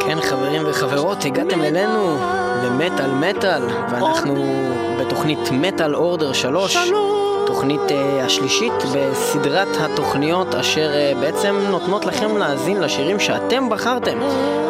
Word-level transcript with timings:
כן, 0.00 0.20
חברים 0.20 0.62
וחברות, 0.66 1.24
הגעתם 1.24 1.62
אלינו 1.62 2.37
למטאל 2.64 3.10
מטאל, 3.10 3.62
ואנחנו 3.90 4.34
בתוכנית 5.00 5.38
Metal 5.52 5.94
Order 5.94 6.32
3. 6.32 6.72
שלום. 6.74 7.18
התוכנית 7.44 7.80
אה, 7.80 8.24
השלישית 8.24 8.72
בסדרת 8.94 9.68
התוכניות 9.80 10.54
אשר 10.54 10.90
אה, 10.92 11.18
בעצם 11.18 11.60
נותנות 11.70 12.06
לכם 12.06 12.36
להאזין 12.36 12.80
לשירים 12.80 13.20
שאתם 13.20 13.68
בחרתם 13.68 14.18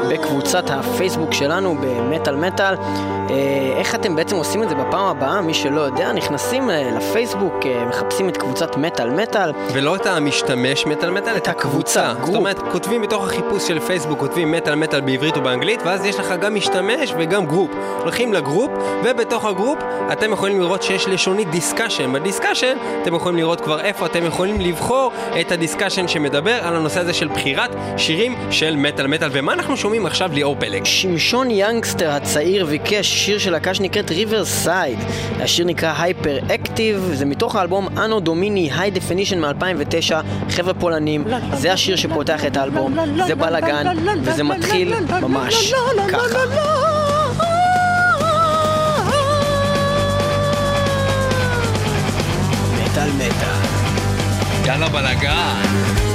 בקבוצת 0.09 0.65
הפייסבוק 0.71 1.33
שלנו 1.33 1.77
במטאל 1.81 2.37
מטאל. 2.37 2.75
אה, 2.75 3.31
איך 3.77 3.95
אתם 3.95 4.17
בעצם 4.17 4.37
עושים 4.37 4.63
את 4.63 4.69
זה 4.69 4.75
בפעם 4.75 5.07
הבאה? 5.07 5.41
מי 5.41 5.55
שלא 5.55 5.81
יודע, 5.81 6.13
נכנסים 6.13 6.71
אה, 6.71 6.73
לפייסבוק, 6.97 7.55
אה, 7.63 7.89
מחפשים 7.89 8.29
את 8.29 8.37
קבוצת 8.37 8.77
מטאל 8.77 9.11
מטאל. 9.11 9.53
ולא 9.73 9.97
את 9.97 10.07
המשתמש 10.07 10.87
מטאל 10.87 11.11
מטאל, 11.11 11.37
את 11.37 11.49
הקבוצה. 11.49 12.13
זאת 12.25 12.35
אומרת, 12.35 12.59
כותבים 12.73 13.03
בתוך 13.03 13.25
החיפוש 13.25 13.69
של 13.69 13.81
פייסבוק, 13.81 14.19
כותבים 14.19 14.53
מטאל 14.53 14.75
מטאל 14.75 15.01
בעברית 15.01 15.37
או 15.37 15.43
באנגלית, 15.43 15.81
ואז 15.85 16.05
יש 16.05 16.19
לך 16.19 16.35
גם 16.41 16.55
משתמש 16.55 17.15
וגם 17.19 17.47
group. 17.47 17.71
הולכים 18.03 18.33
ל 18.33 18.38
group, 18.38 18.71
ובתוך 19.05 19.45
ה 19.45 19.51
group 19.51 19.79
אתם 20.13 20.33
יכולים 20.33 20.61
לראות 20.61 20.83
שיש 20.83 21.09
לשונית 21.09 21.51
discussion. 21.51 22.13
ב 22.13 22.16
discussion 22.16 22.49
discussion, 22.49 22.77
אתם 23.03 23.15
יכולים 23.15 23.39
לראות 23.39 23.61
כבר 23.61 23.81
איפה 23.81 24.07
אתם 24.07 24.25
יכולים 24.25 24.61
לבחור 24.61 25.13
את 25.41 25.53
ה 25.53 25.58
discussion 25.58 26.09
שמדבר 26.09 26.55
על 26.63 26.77
הנושא 26.77 27.01
הזה 27.01 27.13
של 27.13 27.29
בחירת 27.29 27.71
שירים 27.97 28.35
של 28.51 28.77
מטאל 28.77 29.07
מטאל. 29.07 29.29
ומה 29.33 29.53
אנחנו 29.53 29.77
שומעים 29.77 29.98
עכשיו 30.07 30.31
ליאור 30.33 30.57
פלג? 30.59 30.85
שמשון 30.85 31.51
Youngster 31.51 32.11
הצעיר 32.11 32.67
ביקש 32.67 33.07
שיר 33.07 33.39
של 33.39 33.53
להקה 33.53 33.75
שנקראת 33.75 34.11
Riverside. 34.11 34.99
השיר 35.41 35.67
נקרא 35.67 35.95
Hyperactive, 35.99 37.11
זה 37.15 37.25
מתוך 37.25 37.57
האלבום 37.57 37.89
Anno 37.99 38.21
Domini 38.21 38.71
High 38.79 38.91
Definition 38.91 39.45
מ-2009, 39.45 40.15
חבר'ה 40.51 40.75
פולנים, 40.75 41.25
זה 41.53 41.73
השיר 41.73 41.97
שפותח 41.97 42.45
את 42.45 42.57
האלבום, 42.57 42.97
זה 43.27 43.35
בלאגן, 43.35 43.87
וזה 44.23 44.45
מתחיל 44.45 44.95
ממש 45.23 45.73
ככה. 46.09 46.39
מטאל 52.75 53.11
מטאל. 53.11 54.67
יאללה 54.67 54.89
בלאגן. 54.89 56.08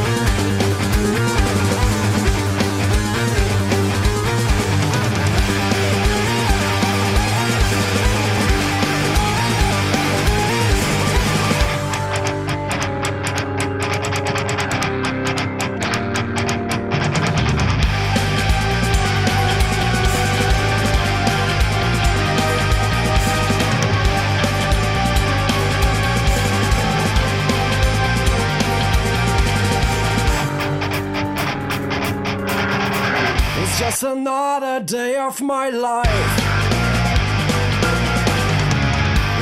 Another 34.03 34.83
day 34.83 35.15
of 35.15 35.41
my 35.41 35.69
life. 35.69 36.39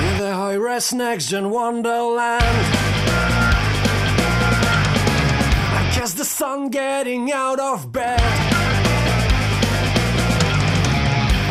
In 0.06 0.18
the 0.20 0.34
high 0.34 0.54
res 0.54 0.94
next 0.94 1.30
gen 1.30 1.50
wonderland. 1.50 2.66
I 5.80 5.92
guess 5.96 6.14
the 6.14 6.26
sun 6.26 6.70
getting 6.70 7.32
out 7.32 7.60
of 7.60 7.92
bed. 7.92 8.22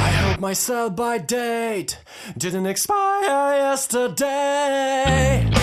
I 0.07 0.11
hope 0.23 0.41
my 0.41 0.53
sell 0.53 0.91
by 0.91 1.19
date 1.19 1.99
didn't 2.37 2.67
expire 2.67 3.57
yesterday. 3.57 5.60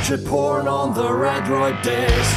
Tortured 0.00 0.26
porn 0.26 0.66
on 0.66 0.94
the 0.94 1.02
Redroid 1.02 1.82
disc. 1.82 2.36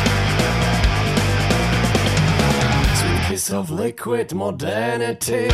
Sweet 3.00 3.22
kiss 3.30 3.52
of 3.52 3.70
liquid 3.70 4.34
modernity. 4.34 5.48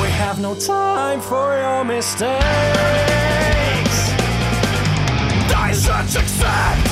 We 0.00 0.08
have 0.20 0.40
no 0.40 0.54
time 0.54 1.20
for 1.22 1.56
your 1.56 1.84
mistakes. 1.84 2.36
Die 5.48 5.72
such 5.72 6.16
accept. 6.16 6.85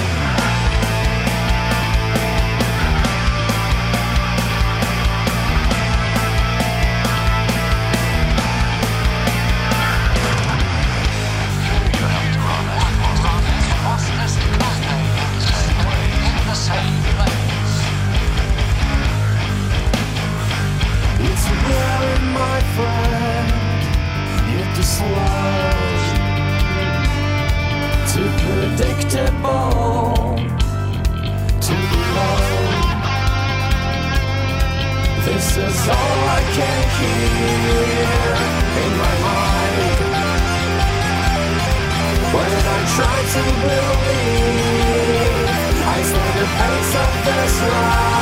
Try 42.96 43.22
to 43.34 43.42
believe 43.42 44.24
I 45.82 46.02
slow 46.02 46.30
the 46.38 46.46
pace 46.56 46.94
of 47.02 47.10
this 47.24 47.54
ride. 47.60 48.13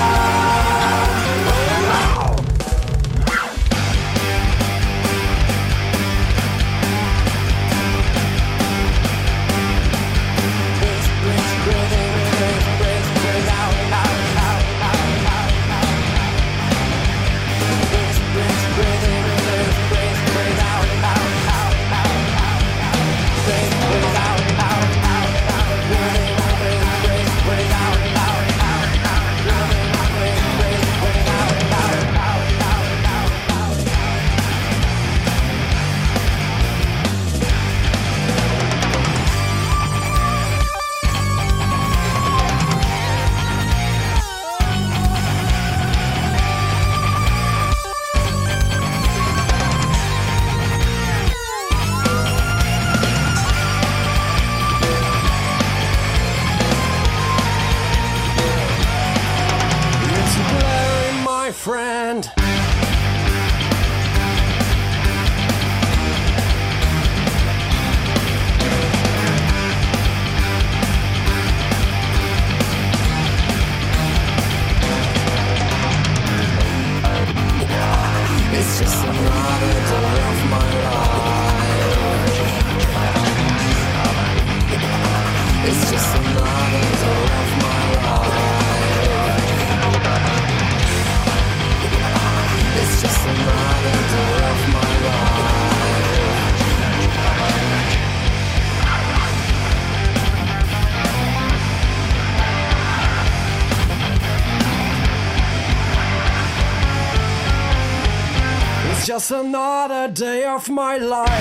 My 110.68 110.98
life. 110.98 111.31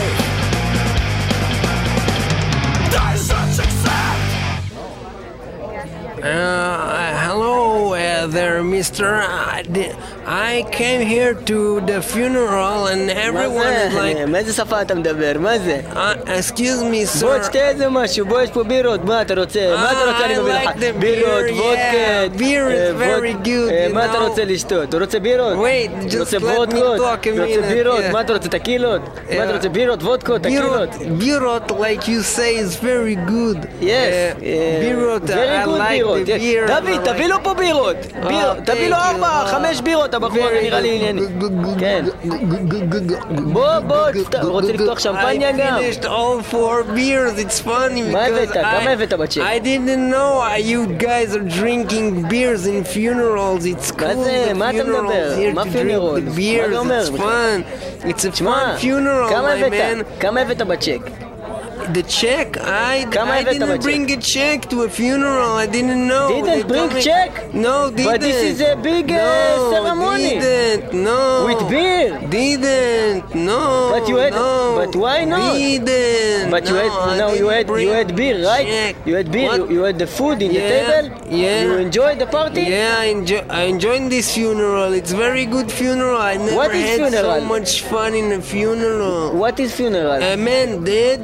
שפה 14.66 14.82
אתה 14.82 14.96
מדבר? 14.96 15.32
מה 15.40 15.60
זה? 15.60 15.80
uh, 15.94 15.98
excuse 16.28 16.82
me, 16.92 17.22
בוא. 17.22 17.38
תשתה 17.38 17.60
איזה 17.70 17.90
משהו, 17.90 18.26
בוא 18.26 18.42
יש 18.42 18.50
פה 18.50 18.64
בירות, 18.64 19.06
מה 19.06 19.22
אתה 19.22 19.34
רוצה? 19.34 19.60
מה 19.76 19.92
אתה 19.92 20.00
רוצה 20.12 20.26
אני 20.26 20.40
מביא 20.40 20.54
לך? 20.54 20.72
בירות, 21.00 21.44
וודקה. 21.52 22.38
is 22.38 22.42
אה, 22.42 22.92
very 23.00 23.46
good, 23.46 23.72
אה, 23.72 23.88
מה 23.94 24.06
אתה. 24.06 24.18
רוצה 24.18 24.46
לשתות? 24.46 24.90
אתה 24.90 24.98
רוצה 24.98 25.20
בירות? 25.20 25.54
Wait, 25.54 26.12
just 26.12 26.18
רוצה 26.20 26.38
let 26.38 26.42
me 26.42 26.46
וודקות? 26.46 26.98
talk 26.98 27.26
a 27.26 27.42
רוצה 27.42 27.62
בירות? 27.74 28.02
מה 28.12 28.22
אתה 28.22 28.34
רוצה? 28.34 28.50
טקילות? 28.50 29.02
מה 29.38 29.44
אתה. 29.44 29.54
רוצה? 29.54 29.70
בירות, 29.70 30.04
וודקות, 30.04 30.42
טקילות? 30.42 30.90
Birot, 31.20 31.72
like 31.72 32.04
you 32.04 32.38
say, 32.38 32.54
is 32.64 32.76
very 32.84 33.30
good. 33.30 33.68
Yes. 33.82 34.36
Uh, 34.40 34.44
birot, 34.84 35.28
very 35.28 35.64
I 35.64 35.68
like 35.68 35.90
בירות. 35.90 36.18
the 36.26 36.40
beer. 36.40 36.68
דוד, 36.68 37.14
תביא 37.14 37.28
לו 37.28 37.36
פה 37.44 37.54
בירות. 37.54 37.96
ביר- 38.28 38.52
Oh, 38.52 38.66
תביא 38.66 38.90
לו. 38.90 38.96
ארבע, 38.96 39.44
חמש 39.48 39.82
בירות, 39.82 40.14
הבחור 40.14 40.44
הזה 40.46 40.60
נראה 40.64 40.80
לי. 40.80 40.96
ענייני. 40.96 41.22
כן. 41.80 42.06
בוא, 43.54 43.80
בוא, 43.80 43.98
רוצה 44.52 44.74
לפתוח 44.74 45.00
שמפניה 45.00 45.50
I 45.50 45.54
גם? 45.58 45.78
finished 45.80 46.04
all 46.06 46.54
four 46.54 46.84
beers, 46.96 47.40
it's 47.40 47.66
funny 47.66 48.12
מה 48.12 48.26
הבאת? 48.26 48.52
כמה 48.52 48.86
I, 48.86 48.90
הבאת 48.90 49.14
בצ'ק? 49.14 49.42
I 49.42 49.60
didn't 49.64 50.12
know 50.14 50.42
uh, 50.42 50.58
you 50.58 51.02
guys 51.04 51.36
are 51.36 51.60
drinking 51.60 52.30
beers 52.30 52.66
in 52.66 52.84
funerals, 52.96 53.66
it's 53.66 53.92
cool. 53.92 54.06
מה 54.08 54.16
זה? 54.24 54.52
מה 54.56 54.70
אתה 54.70 54.84
מדבר? 54.84 55.36
מה 55.54 55.62
funerals? 55.64 56.38
מה 56.38 56.68
אתה 56.70 56.78
אומר 56.80 57.04
it's 57.06 57.18
fun. 57.20 57.64
It's 58.08 58.26
a 58.26 58.42
fun 58.42 58.82
funeral, 58.82 59.30
כמה 59.30 59.48
my 59.62 59.66
הבאת? 59.66 59.98
man. 59.98 60.22
כמה 60.22 60.42
הבאת 60.42 60.62
בצ'ק? 60.62 61.21
the 61.94 62.04
check. 62.04 62.58
I, 62.58 63.06
I 63.10 63.44
didn't 63.44 63.82
bring 63.82 64.08
check. 64.08 64.18
a 64.18 64.22
check 64.22 64.70
to 64.70 64.84
a 64.84 64.90
funeral. 64.90 65.52
I 65.56 65.66
didn't 65.66 66.08
know. 66.08 66.30
Didn't 66.30 66.68
bring 66.68 66.88
coming. 66.90 67.04
check? 67.04 67.54
No, 67.54 67.90
didn't. 67.90 68.06
But 68.06 68.22
this 68.22 68.38
is 68.44 68.62
a 68.62 68.76
big 68.76 69.12
uh, 69.12 69.16
no, 69.16 69.72
ceremony. 69.72 70.40
Didn't. 70.40 71.04
No. 71.04 71.46
With 71.48 71.70
beer. 71.70 72.20
Didn't. 72.30 73.36
No. 73.36 73.90
But 73.94 74.08
you 74.08 74.18
had. 74.18 74.34
No. 74.34 74.76
But 74.78 74.96
why 74.96 75.26
not? 75.26 75.54
Didn't. 75.54 76.52
But 76.52 76.66
you 76.66 76.74
no, 76.74 76.90
had. 76.90 77.18
No, 77.18 77.34
you 77.34 77.48
had. 77.48 77.68
You 77.70 77.90
had 77.90 78.16
beer, 78.16 78.46
right? 78.46 78.66
Check. 78.68 78.96
You 79.06 79.16
had 79.16 79.32
beer. 79.32 79.56
You, 79.56 79.70
you, 79.70 79.82
had 79.82 80.00
the 80.00 80.08
food 80.08 80.42
in 80.42 80.52
yeah, 80.52 80.62
the 80.62 81.10
table. 81.10 81.28
Yeah. 81.28 81.64
You 81.64 81.78
enjoyed 81.78 82.20
the 82.20 82.28
party. 82.28 82.64
Yeah, 82.64 82.96
I 82.98 83.06
enjoy. 83.06 83.46
I 83.50 83.64
enjoyed 83.64 84.10
this 84.12 84.34
funeral. 84.34 84.94
It's 84.94 85.12
very 85.12 85.46
good 85.46 85.72
funeral. 85.72 86.18
I 86.18 86.38
never 86.38 86.56
what 86.56 86.76
is 86.76 86.84
had 86.84 87.00
funeral? 87.00 87.40
so 87.40 87.46
much 87.46 87.82
fun 87.82 88.14
in 88.14 88.32
a 88.32 88.42
funeral. 88.42 89.36
What 89.36 89.60
is 89.60 89.76
funeral? 89.76 90.22
A 90.22 90.38
man 90.38 90.84
dead 90.84 91.22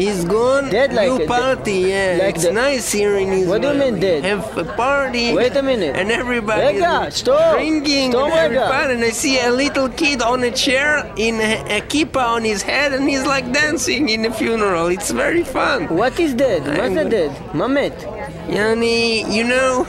He's 0.00 0.24
gone. 0.24 0.70
Dead 0.70 0.94
like 0.94 1.20
a 1.20 1.26
party, 1.26 1.92
yeah. 1.92 2.18
Like 2.22 2.36
it's 2.36 2.44
the, 2.44 2.52
nice 2.52 2.90
here 2.90 3.16
in 3.18 3.28
Israel. 3.28 3.50
What 3.50 3.60
do 3.60 3.68
you 3.68 3.74
mean 3.74 4.00
dead? 4.00 4.24
Have 4.24 4.56
a 4.56 4.64
party. 4.64 5.34
Wait 5.34 5.54
a 5.54 5.62
minute. 5.62 5.94
And 5.94 6.10
everybody 6.10 6.78
Vega, 6.78 7.10
stop. 7.10 7.56
drinking. 7.56 8.12
Stop, 8.12 8.30
and, 8.30 8.54
everybody, 8.54 8.94
and 8.94 9.04
I 9.04 9.10
see 9.10 9.38
a 9.40 9.50
little 9.50 9.90
kid 9.90 10.22
on 10.22 10.42
a 10.42 10.50
chair 10.50 11.04
in 11.16 11.34
a, 11.36 11.82
a 11.84 12.18
on 12.18 12.44
his 12.44 12.62
head, 12.62 12.94
and 12.94 13.06
he's 13.06 13.26
like 13.26 13.52
dancing 13.52 14.08
in 14.08 14.24
a 14.24 14.32
funeral. 14.32 14.86
It's 14.86 15.10
very 15.10 15.44
fun. 15.44 15.88
What 15.94 16.18
is 16.18 16.32
dead? 16.32 16.62
What's 16.78 17.10
dead? 17.10 17.30
Mamet. 17.52 17.96
Yani, 18.48 19.30
you 19.30 19.44
know, 19.44 19.86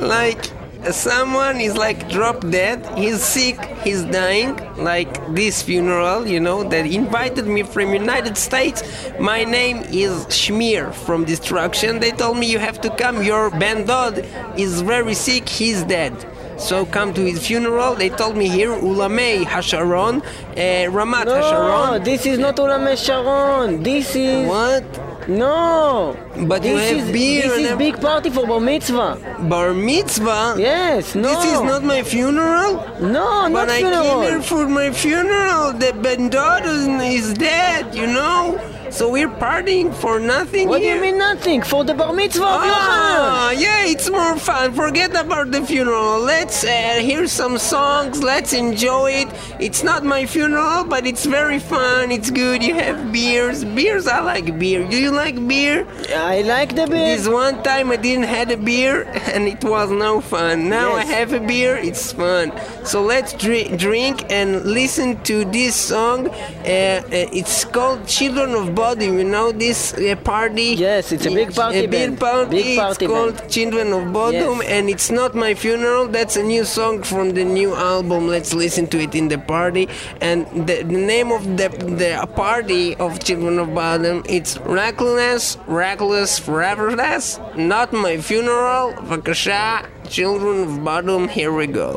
like 0.00 0.55
someone 0.94 1.60
is 1.60 1.76
like 1.76 2.08
drop 2.08 2.40
dead, 2.48 2.86
he's 2.98 3.22
sick, 3.22 3.58
he's 3.82 4.04
dying, 4.04 4.56
like 4.76 5.12
this 5.34 5.62
funeral, 5.62 6.26
you 6.26 6.40
know, 6.40 6.62
that 6.64 6.86
invited 6.86 7.46
me 7.46 7.62
from 7.62 7.92
United 7.92 8.36
States. 8.36 8.82
My 9.18 9.44
name 9.44 9.78
is 9.90 10.26
Schmier 10.26 10.94
from 10.94 11.24
Destruction. 11.24 11.98
They 11.98 12.12
told 12.12 12.38
me 12.38 12.50
you 12.50 12.58
have 12.58 12.80
to 12.82 12.90
come, 12.96 13.22
your 13.22 13.50
bandod 13.50 14.26
is 14.56 14.80
very 14.82 15.14
sick, 15.14 15.48
he's 15.48 15.82
dead. 15.84 16.14
So 16.58 16.86
come 16.86 17.12
to 17.14 17.20
his 17.20 17.46
funeral. 17.46 17.94
They 17.94 18.08
told 18.08 18.36
me 18.36 18.48
here 18.48 18.70
Ulamei 18.70 19.44
Hasharon, 19.44 20.24
uh, 20.24 20.90
Ramat 20.90 21.26
no, 21.26 21.32
Hasharon. 21.32 21.98
No, 21.98 21.98
this 21.98 22.24
is 22.24 22.38
not 22.38 22.56
Ulamei 22.56 22.96
Sharon. 22.96 23.82
This 23.82 24.16
is 24.16 24.48
what? 24.48 24.84
No. 25.28 26.16
But 26.46 26.64
you 26.64 26.76
this 26.76 26.90
have 26.90 26.98
is, 27.08 27.12
beer 27.12 27.48
This 27.48 27.70
is 27.70 27.76
big 27.76 28.00
party 28.00 28.30
for 28.30 28.46
bar 28.46 28.60
mitzvah. 28.60 29.18
Bar 29.48 29.72
mitzvah? 29.74 30.54
Yes, 30.58 31.14
no. 31.14 31.28
This 31.28 31.44
is 31.54 31.60
not 31.62 31.82
my 31.82 32.02
funeral? 32.02 32.74
No, 33.00 33.42
But 33.42 33.48
not 33.50 33.68
I 33.70 33.78
funeral. 33.78 34.02
came 34.04 34.22
here 34.30 34.42
for 34.42 34.68
my 34.68 34.90
funeral. 34.92 35.72
The 35.72 35.92
bandado 36.04 37.00
is 37.10 37.34
dead, 37.34 37.94
you 37.94 38.06
know? 38.06 38.58
So 38.90 39.10
we're 39.10 39.28
partying 39.28 39.92
for 39.94 40.18
nothing 40.20 40.68
What 40.68 40.80
do 40.80 40.86
you 40.86 41.00
mean 41.00 41.18
nothing? 41.18 41.62
For 41.62 41.84
the 41.84 41.94
bar 41.94 42.12
mitzvah 42.12 42.44
of 42.44 42.60
Ah, 42.62 43.50
Yochanan. 43.52 43.60
yeah, 43.62 43.84
it's 43.86 44.08
more 44.10 44.36
fun. 44.36 44.72
Forget 44.74 45.14
about 45.16 45.50
the 45.50 45.62
funeral. 45.64 46.20
Let's 46.20 46.64
uh, 46.64 46.98
hear 47.00 47.26
some 47.26 47.58
songs. 47.58 48.22
Let's 48.22 48.52
enjoy 48.52 49.10
it. 49.22 49.28
It's 49.60 49.82
not 49.82 50.04
my 50.04 50.24
funeral, 50.26 50.84
but 50.84 51.06
it's 51.06 51.26
very 51.26 51.58
fun. 51.58 52.10
It's 52.12 52.30
good. 52.30 52.62
You 52.62 52.74
have 52.74 53.12
beers. 53.12 53.64
Beers, 53.64 54.06
I 54.06 54.20
like 54.20 54.58
beer. 54.58 54.86
Do 54.88 54.96
you 54.96 55.10
like 55.10 55.36
beer? 55.46 55.86
I 56.14 56.42
like 56.42 56.74
the 56.76 56.86
beer. 56.86 57.16
This 57.16 57.28
one 57.28 57.62
time 57.62 57.90
I 57.90 57.96
didn't 57.96 58.24
had 58.24 58.50
a 58.50 58.56
beer 58.56 59.02
and 59.34 59.46
it 59.48 59.62
was 59.64 59.90
no 59.90 60.20
fun. 60.20 60.68
Now 60.68 60.96
Yes. 60.96 61.08
I 61.08 61.12
have 61.18 61.32
a 61.32 61.40
beer, 61.40 61.76
it's 61.76 62.12
fun. 62.12 62.52
So 62.84 63.02
let's 63.02 63.32
dri- 63.32 63.68
drink 63.76 64.24
and 64.30 64.64
listen 64.64 65.20
to 65.24 65.44
this 65.46 65.74
song. 65.74 66.28
Uh, 66.28 66.32
uh, 66.66 67.40
it's 67.40 67.64
called 67.64 68.06
Children 68.06 68.54
of 68.54 68.74
Body. 68.86 69.06
You 69.06 69.24
know 69.24 69.50
this 69.50 69.94
uh, 69.94 70.14
party? 70.22 70.74
Yes, 70.78 71.10
it's 71.10 71.26
a 71.26 71.30
big 71.30 71.52
party 71.52 71.84
A 71.84 71.88
big 71.88 72.20
party. 72.20 72.50
Big 72.62 72.78
party 72.78 73.04
it's 73.04 73.12
called 73.12 73.36
band. 73.36 73.50
Children 73.50 73.86
of 73.92 74.02
Bodom 74.14 74.58
Yes. 74.62 74.70
and 74.74 74.88
it's 74.88 75.10
not 75.10 75.34
my 75.34 75.54
funeral. 75.54 76.06
That's 76.06 76.36
a 76.36 76.42
new 76.42 76.64
song 76.64 77.02
from 77.02 77.30
the 77.34 77.44
new 77.44 77.74
album. 77.74 78.28
Let's 78.28 78.52
listen 78.54 78.86
to 78.94 78.98
it 79.00 79.16
in 79.16 79.26
the 79.26 79.38
party. 79.38 79.88
And 80.20 80.46
the, 80.68 80.76
the 80.92 81.00
name 81.12 81.32
of 81.32 81.42
the 81.58 81.68
the 82.02 82.12
party 82.36 82.94
of 82.96 83.18
Children 83.26 83.58
of 83.58 83.68
Bodom 83.78 84.24
it's 84.28 84.52
Reckless, 84.58 85.58
Reckless, 85.66 86.38
Foreverness. 86.38 87.24
Not 87.56 87.92
my 87.92 88.14
funeral. 88.18 88.92
Vakasha, 89.10 89.86
Children 90.08 90.56
of 90.62 90.72
Bodom. 90.86 91.28
Here 91.28 91.52
we 91.52 91.66
go. 91.66 91.90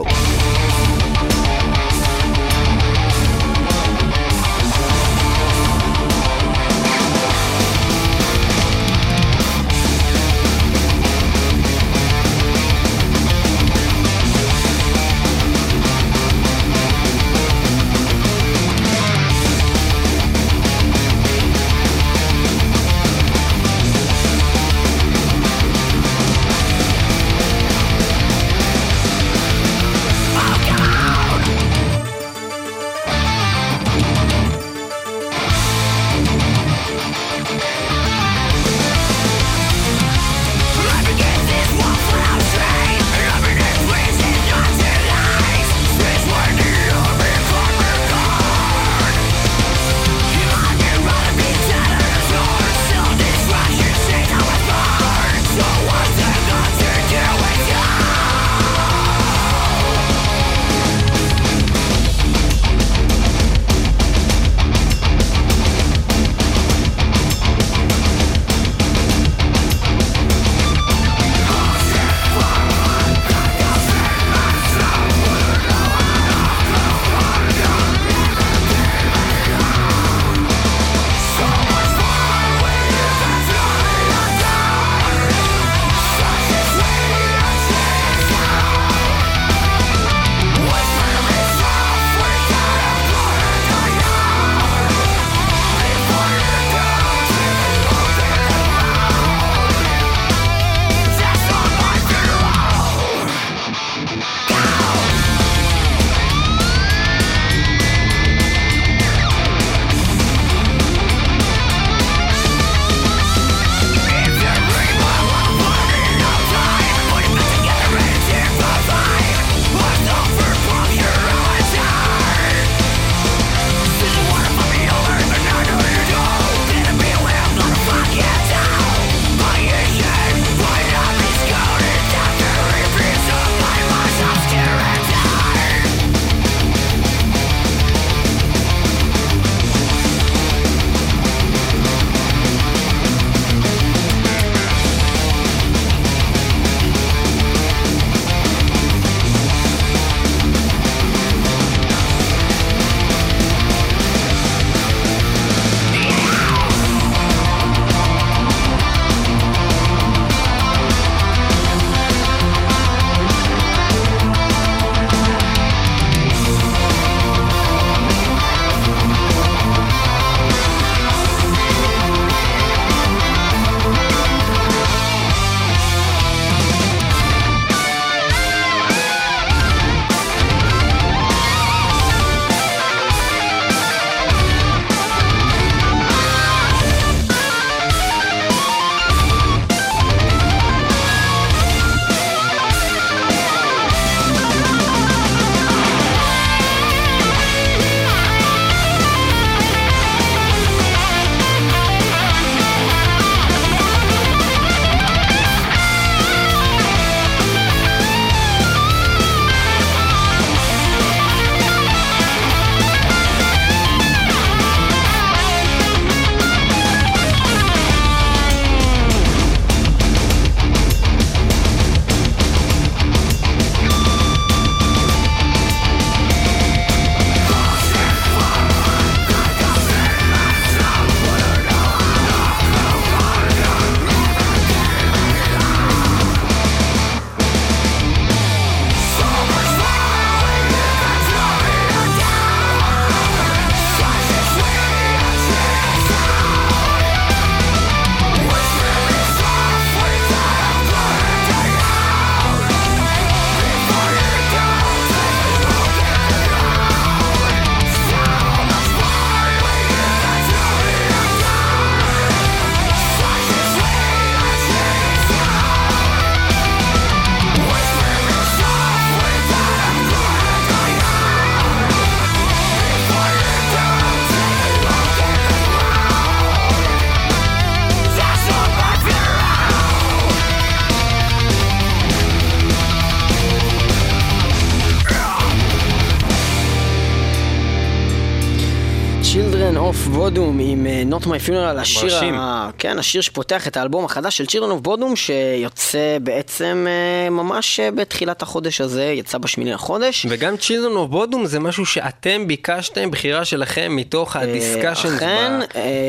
Bodom 289.80 290.60
עם 290.60 290.88
אה, 290.88 291.04
Not 291.12 291.24
My 291.24 291.48
Funeral, 291.48 291.80
השיר. 291.80 292.36
ה... 292.36 292.70
כן, 292.78 293.00
השיר 293.00 293.22
שפותח 293.22 293.68
את 293.68 293.78
האלבום 293.78 294.06
החדש 294.06 294.38
של 294.38 294.44
Children 294.44 294.84
of 294.84 294.88
Bodom, 294.88 295.16
שיוצא 295.16 296.18
בעצם 296.24 296.88
אה, 296.90 297.30
ממש 297.30 297.80
אה, 297.80 297.92
בתחילת 297.92 298.42
החודש 298.42 298.82
הזה, 298.82 299.04
יצא 299.04 299.38
בשמיני 299.38 299.72
לחודש. 299.72 300.26
וגם 300.30 300.56
Children 300.56 301.10
of 301.10 301.14
Bodom 301.14 301.46
זה 301.46 301.60
משהו 301.60 301.86
שאתם 301.86 302.48
ביקשתם, 302.48 303.12
בחירה 303.12 303.46
שלכם 303.46 303.96
מתוך 303.96 304.36
הדיסקשן 304.36 305.16
אכן, 305.16 305.60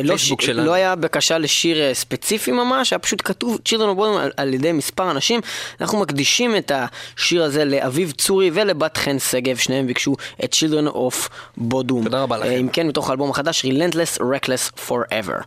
לא. 0.04 0.14
בפייסבוק 0.14 0.40
שלנו. 0.40 0.66
לא 0.66 0.72
היה 0.72 0.94
בקשה 0.94 1.38
לשיר 1.38 1.94
ספציפי 1.94 2.52
ממש, 2.52 2.92
היה 2.92 2.98
פשוט 2.98 3.22
כתוב 3.24 3.58
Children 3.68 3.96
of 3.96 3.98
Bodom 3.98 4.18
על, 4.20 4.30
על 4.36 4.54
ידי 4.54 4.72
מספר 4.72 5.10
אנשים. 5.10 5.40
אנחנו 5.80 6.00
מקדישים 6.00 6.56
את 6.56 6.72
השיר 6.74 7.42
הזה 7.42 7.64
לאביב 7.64 8.12
צורי 8.18 8.50
ולבת 8.54 8.96
חן 8.96 9.18
שגב, 9.18 9.56
שניהם 9.56 9.86
ביקשו 9.86 10.14
את 10.44 10.54
Children 10.54 10.94
of 10.94 11.28
Bodom. 11.58 12.04
תודה 12.04 12.22
רבה 12.22 12.38
לכם. 12.38 12.50
אם 12.50 12.68
כן, 12.72 12.86
מתוך 12.86 13.08
האלבום 13.08 13.30
החדש, 13.30 13.60
Relentless 13.64 14.21
Reckless 14.21 14.88
Forever. 14.88 15.43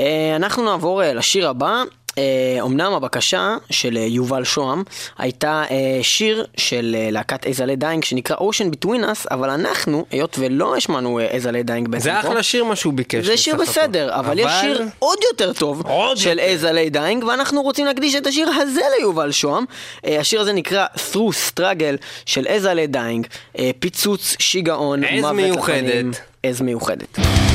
אה, 0.00 0.36
אנחנו 0.36 0.64
נעבור 0.64 1.02
אה, 1.02 1.14
לשיר 1.14 1.48
הבא. 1.48 1.82
אה, 2.18 2.62
אמנם 2.62 2.92
הבקשה 2.92 3.56
של 3.70 3.96
אה, 3.96 4.02
יובל 4.02 4.44
שוהם 4.44 4.82
הייתה 5.18 5.64
אה, 5.70 5.98
שיר 6.02 6.46
של 6.56 6.96
אה, 6.98 7.08
להקת 7.10 7.46
As 7.46 7.55
I 7.55 7.60
Lay 7.60 7.74
Dying 7.74 8.04
שנקרא 8.04 8.36
Ocean 8.36 8.74
Between 8.74 9.02
Us, 9.02 9.26
אבל 9.30 9.50
אנחנו, 9.50 10.06
היות 10.10 10.36
ולא 10.38 10.76
השמענו 10.76 11.20
As 11.20 11.34
I 11.34 11.41
Lay 11.41 11.62
Dying 11.62 11.88
בעצם 11.88 12.04
זה 12.04 12.10
פה, 12.22 12.28
אחלה 12.28 12.42
שיר 12.42 12.64
מה 12.64 12.76
שהוא 12.76 12.92
ביקש. 12.94 13.26
זה 13.26 13.36
שיר. 13.36 13.56
בסדר, 13.56 14.14
אבל 14.14 14.38
יש 14.38 14.52
שיר 14.60 14.82
עוד 14.98 15.18
יותר 15.30 15.52
טוב 15.52 15.82
עוד 15.86 16.16
של. 16.16 16.38
As 16.38 16.55
I 16.55 16.63
Lay 16.63 16.88
Dying, 16.88 17.24
ואנחנו 17.24 17.62
רוצים 17.62 17.86
להקדיש 17.86 18.14
את 18.14 18.26
השיר 18.26 18.48
הזה 18.48 18.80
ליובל 18.98 19.32
שוהם. 19.32 19.64
אה, 20.06 20.20
השיר 20.20 20.40
הזה 20.40 20.52
נקרא 20.52 20.86
Through 21.12 21.52
Struggle 21.52 21.96
של 22.26 22.46
איזלה 22.46 22.86
דיינג, 22.86 23.26
אה, 23.58 23.70
פיצוץ, 23.78 24.36
שיגעון, 24.38 25.04
עז 25.04 25.20
מוות 25.20 25.34
מיוחדת. 25.34 25.84
לחיים, 25.84 26.10
עז 26.42 26.60
מיוחדת. 26.60 27.18
Yeah! 27.18 27.47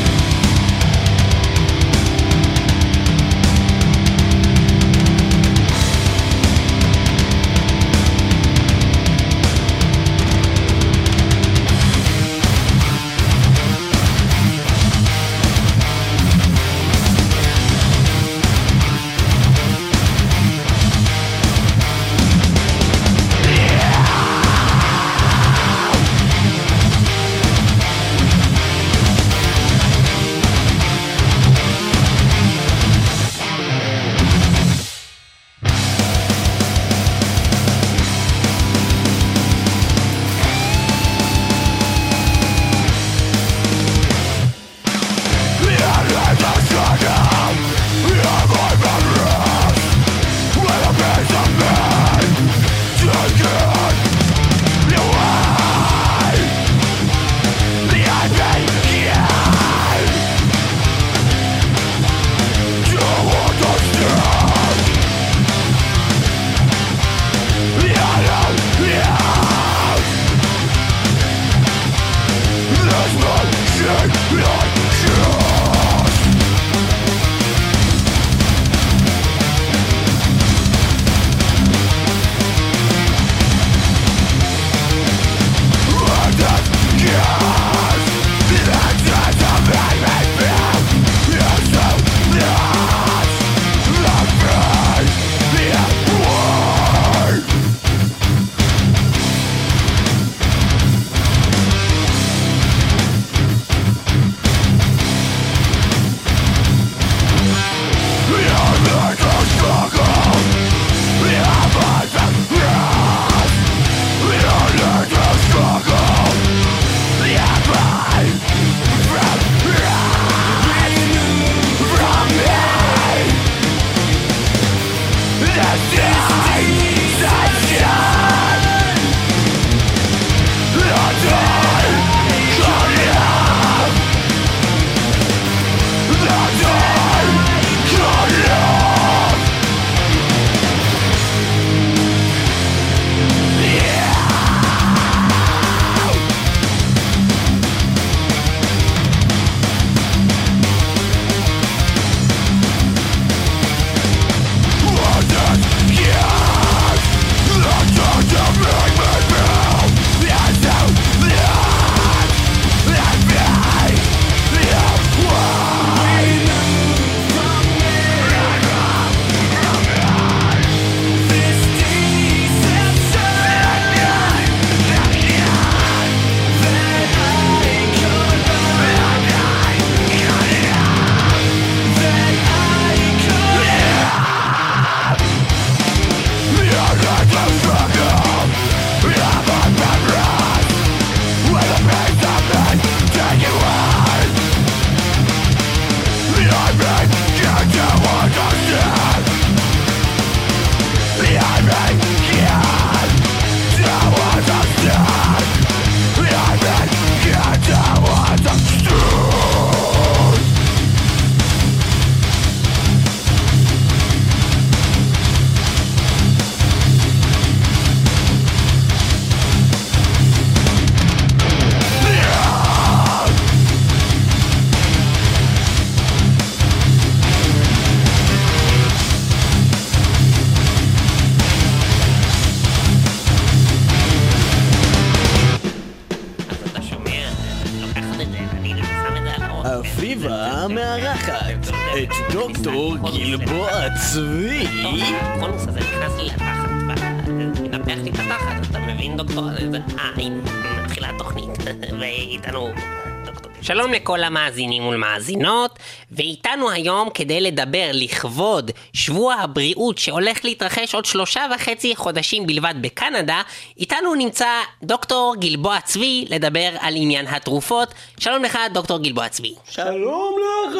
לכל 254.14 254.24
המאזינים 254.24 254.86
ולמאזינות, 254.86 255.80
ואיתנו 256.12 256.72
היום 256.72 257.10
כדי 257.14 257.42
לדבר 257.42 257.90
לכבוד 257.94 258.72
שבוע 258.94 259.34
הבריאות 259.34 259.98
שהולך 259.98 260.46
להתרחש 260.46 260.96
עוד 260.96 261.06
שלושה 261.06 261.46
וחצי 261.56 261.96
חודשים 261.96 262.48
בלבד 262.48 262.74
בקנדה, 262.82 263.42
איתנו 263.78 264.16
נמצא 264.16 264.50
דוקטור 264.84 265.36
גלבוע 265.40 265.80
צבי 265.82 266.26
לדבר 266.30 266.70
על 266.80 266.94
עניין 266.98 267.28
התרופות. 267.28 267.94
שלום 268.20 268.44
לך 268.44 268.58
דוקטור 268.74 268.98
גלבוע 268.98 269.30
צבי. 269.30 269.56
שלום 269.70 270.36
לך, 270.40 270.78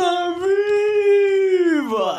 אביבה. 1.88 2.14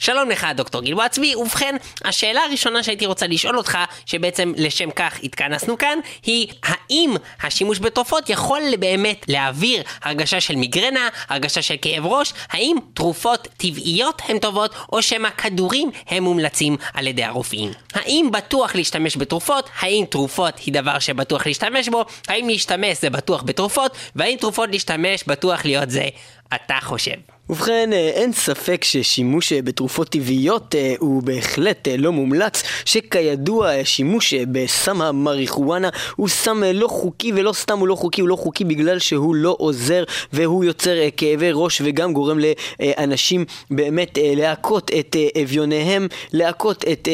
שלום 0.00 0.30
לך, 0.30 0.46
דוקטור 0.54 0.82
גלבוע 0.82 1.08
צבי. 1.08 1.34
ובכן, 1.34 1.76
השאלה 2.04 2.40
הראשונה 2.40 2.82
שהייתי 2.82 3.06
רוצה 3.06 3.26
לשאול 3.26 3.58
אותך, 3.58 3.78
שבעצם 4.06 4.52
לשם 4.56 4.90
כך 4.90 5.18
התכנסנו 5.22 5.78
כאן, 5.78 5.98
היא 6.22 6.48
האם 6.62 7.14
השימוש 7.42 7.78
בתרופות 7.78 8.30
יכול 8.30 8.62
באמת 8.78 9.24
להעביר 9.28 9.82
הרגשה 10.02 10.40
של 10.40 10.56
מיגרנה, 10.56 11.08
הרגשה 11.28 11.62
של 11.62 11.74
כאב 11.82 12.06
ראש? 12.06 12.32
האם 12.50 12.76
תרופות 12.94 13.48
טבעיות 13.56 14.22
הן 14.28 14.38
טובות, 14.38 14.74
או 14.92 15.02
שמא 15.02 15.30
כדורים 15.30 15.90
הם 16.06 16.24
מומלצים 16.24 16.76
על 16.94 17.06
ידי 17.06 17.24
הרופאים? 17.24 17.70
האם 17.94 18.28
בטוח 18.32 18.74
להשתמש 18.74 19.16
בתרופות? 19.16 19.70
האם 19.80 20.04
תרופות 20.10 20.58
היא 20.58 20.74
דבר 20.74 20.98
שבטוח 20.98 21.46
להשתמש 21.46 21.88
בו? 21.88 22.04
האם 22.28 22.48
להשתמש 22.48 23.00
זה 23.00 23.10
בטוח 23.10 23.42
בתרופות? 23.42 23.96
והאם 24.16 24.36
תרופות 24.40 24.68
להשתמש 24.72 25.24
בטוח 25.26 25.64
להיות 25.64 25.90
זה 25.90 26.08
אתה 26.54 26.78
חושב? 26.82 27.37
ובכן, 27.50 27.92
אה, 27.92 27.98
אין 27.98 28.32
ספק 28.32 28.84
ששימוש 28.84 29.52
אה, 29.52 29.62
בתרופות 29.62 30.08
טבעיות 30.08 30.74
אה, 30.74 30.94
הוא 30.98 31.22
בהחלט 31.22 31.88
לא 31.98 32.12
מומלץ, 32.12 32.62
שכידוע 32.84 33.70
שימוש 33.84 34.34
בסם 34.34 35.02
המריחואנה 35.02 35.88
הוא 36.16 36.28
סם 36.28 36.62
לא 36.74 36.88
חוקי, 36.88 37.32
ולא 37.32 37.52
סתם 37.52 37.78
הוא 37.78 37.88
לא 37.88 37.94
חוקי, 37.94 38.20
הוא 38.20 38.28
לא 38.28 38.36
חוקי 38.36 38.64
בגלל 38.64 38.98
שהוא 38.98 39.34
לא 39.34 39.56
עוזר 39.58 40.04
והוא 40.32 40.64
יוצר 40.64 40.94
כאבי 41.16 41.50
ראש 41.52 41.82
וגם 41.84 42.12
גורם 42.12 42.38
לאנשים 42.38 43.44
באמת 43.70 44.18
להכות 44.36 44.90
את 44.98 45.16
אביוניהם, 45.42 46.08
להכות 46.32 46.84
את 46.92 47.08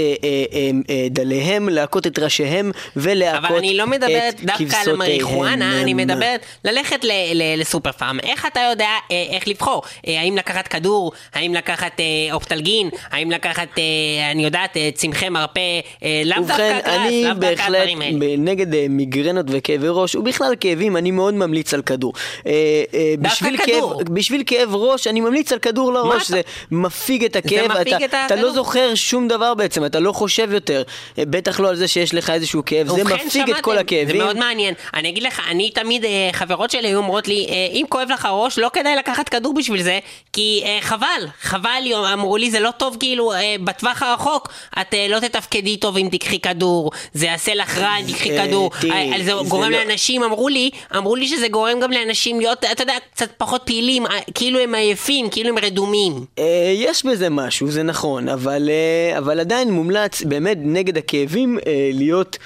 דליהם, 1.10 1.68
להכות 1.68 2.06
את 2.06 2.18
ראשיהם 2.18 2.70
ולהכות 2.96 3.44
אבל 3.44 3.58
אני 3.58 3.76
לא 3.76 3.86
מדברת 3.86 4.34
את 4.34 4.44
דווקא 4.44 4.76
על. 4.76 4.90
המריחואנה, 4.90 5.80
אני 5.80 5.94
מדברת 5.94 6.40
ללכת 6.64 7.04
לסופר 7.34 7.92
פארם. 7.92 8.20
איך 8.20 8.46
אתה 8.46 8.60
יודע 8.70 8.90
איך 9.10 9.48
לבחור? 9.48 9.82
האם 10.24 10.36
לקחת 10.36 10.68
כדור? 10.68 11.12
האם 11.34 11.54
לקחת 11.54 12.00
אה, 12.00 12.04
אופטלגין? 12.32 12.88
האם 13.10 13.30
לקחת, 13.30 13.68
אה, 13.78 13.82
אני 14.32 14.44
יודעת, 14.44 14.76
אה, 14.76 14.90
צמחי 14.94 15.28
מרפא? 15.28 15.60
אה, 16.02 16.22
לאו 16.24 16.42
ובכן, 16.42 16.56
דווקא 16.76 16.90
גראס, 16.90 16.98
אני 17.06 17.22
לאו 17.24 17.34
דווקא 17.34 17.48
בהחלט 17.50 17.66
הדברים 17.80 18.00
האלה. 18.02 18.18
ב- 18.18 18.34
נגד 18.38 18.74
אה, 18.74 18.86
מיגרנות 18.88 19.46
וכאבי 19.48 19.86
ראש, 19.90 20.14
ובכלל 20.14 20.54
כאבים, 20.60 20.96
אני 20.96 21.10
מאוד 21.10 21.34
ממליץ 21.34 21.74
על 21.74 21.82
כדור. 21.82 22.12
אה, 22.46 22.52
אה, 22.94 23.14
דווקא 23.18 23.34
בשביל 23.34 23.56
כדור. 23.56 23.98
כאב- 23.98 24.08
בשביל 24.14 24.42
כאב 24.46 24.74
ראש, 24.74 25.06
אני 25.06 25.20
ממליץ 25.20 25.52
על 25.52 25.58
כדור 25.58 25.92
לראש, 25.92 26.16
אתה- 26.22 26.24
זה 26.32 26.40
מפיג 26.70 27.24
את 27.24 27.36
הכאב, 27.36 27.72
מפיג 27.80 27.94
אתה- 27.94 28.04
את 28.04 28.32
אתה 28.32 28.36
לא? 28.36 28.52
זוכר 28.52 28.94
שום 28.94 29.28
דבר 29.28 29.54
בעצם, 29.54 29.84
אתה 29.84 30.00
לא 30.00 30.12
חושב 30.12 30.48
יותר, 30.52 30.82
אה, 31.18 31.24
בטח 31.24 31.60
לא 31.60 31.68
על 31.68 31.76
זה 31.76 31.88
שיש 31.88 32.14
לך 32.14 32.30
איזשהו 32.30 32.62
כאב, 32.66 32.86
זה 32.88 32.92
ובכן, 32.92 33.14
מפיג 33.14 33.26
את 33.26 33.30
שמעתם, 33.32 33.62
כל 33.62 33.78
הכאבים. 33.78 34.06
זה 34.18 34.24
מאוד 34.24 34.36
מעניין. 34.36 34.74
אני 34.94 35.08
אגיד 35.08 35.22
לך, 35.22 35.40
אני 35.50 35.70
תמיד, 35.70 36.04
אה, 36.04 36.10
חברות 36.32 36.70
שלי 36.70 36.88
היו 36.88 36.98
אומרות 36.98 37.28
לי, 37.28 37.46
אה, 37.48 37.54
אם 37.72 37.84
כואב 37.88 38.08
לך 38.12 38.24
הראש, 38.24 38.58
לא 38.58 38.70
כדאי 38.72 38.96
לקחת 38.96 39.28
כדור 39.28 39.54
בשביל 39.54 39.82
זה, 39.82 39.98
כי 40.32 40.62
אה, 40.64 40.78
חבל, 40.80 41.26
חבל, 41.40 41.82
אמרו 42.12 42.36
לי, 42.36 42.50
זה 42.50 42.60
לא 42.60 42.70
טוב, 42.70 42.96
כאילו, 43.00 43.32
אה, 43.32 43.56
בטווח 43.64 44.02
הרחוק, 44.02 44.48
את 44.80 44.94
אה, 44.94 45.06
לא 45.08 45.18
תתפקדי 45.20 45.76
טוב 45.76 45.96
אם 45.96 46.08
תיקחי 46.10 46.40
כדור, 46.40 46.90
זה 47.12 47.26
יעשה 47.26 47.54
לך 47.54 47.78
רע 47.78 47.96
אם 48.00 48.06
תיקחי 48.06 48.38
אה, 48.38 48.46
כדור, 48.46 48.70
אה, 48.84 49.10
זה 49.18 49.24
זה 49.24 49.32
גורם 49.48 49.70
לא- 49.70 49.78
לאנשים, 49.78 50.22
אמרו 50.22 50.48
לי, 50.48 50.70
אמרו 50.96 51.16
לי 51.16 51.28
שזה 51.28 51.48
גורם 51.48 51.80
גם 51.80 51.92
לאנשים 51.92 52.40
להיות, 52.40 52.64
אתה 52.72 52.82
יודע, 52.82 52.94
קצת 53.14 53.30
פחות 53.38 53.62
פעילים, 53.64 54.06
אה, 54.06 54.18
כאילו 54.34 54.58
הם 54.58 54.74
עייפים, 54.74 55.30
כאילו 55.30 55.48
הם 55.48 55.58
רדומים. 55.58 56.24
אה, 56.38 56.72
יש 56.74 57.04
בזה 57.06 57.30
משהו, 57.30 57.70
זה 57.70 57.82
נכון, 57.82 58.28
אבל, 58.28 58.70
אה, 58.70 59.18
אבל 59.18 59.40
עדיין 59.40 59.70
מומלץ 59.70 60.22
באמת 60.22 60.58
נגד 60.60 60.98
הכאבים 60.98 61.58
אה, 61.66 61.90
להיות 61.92 62.36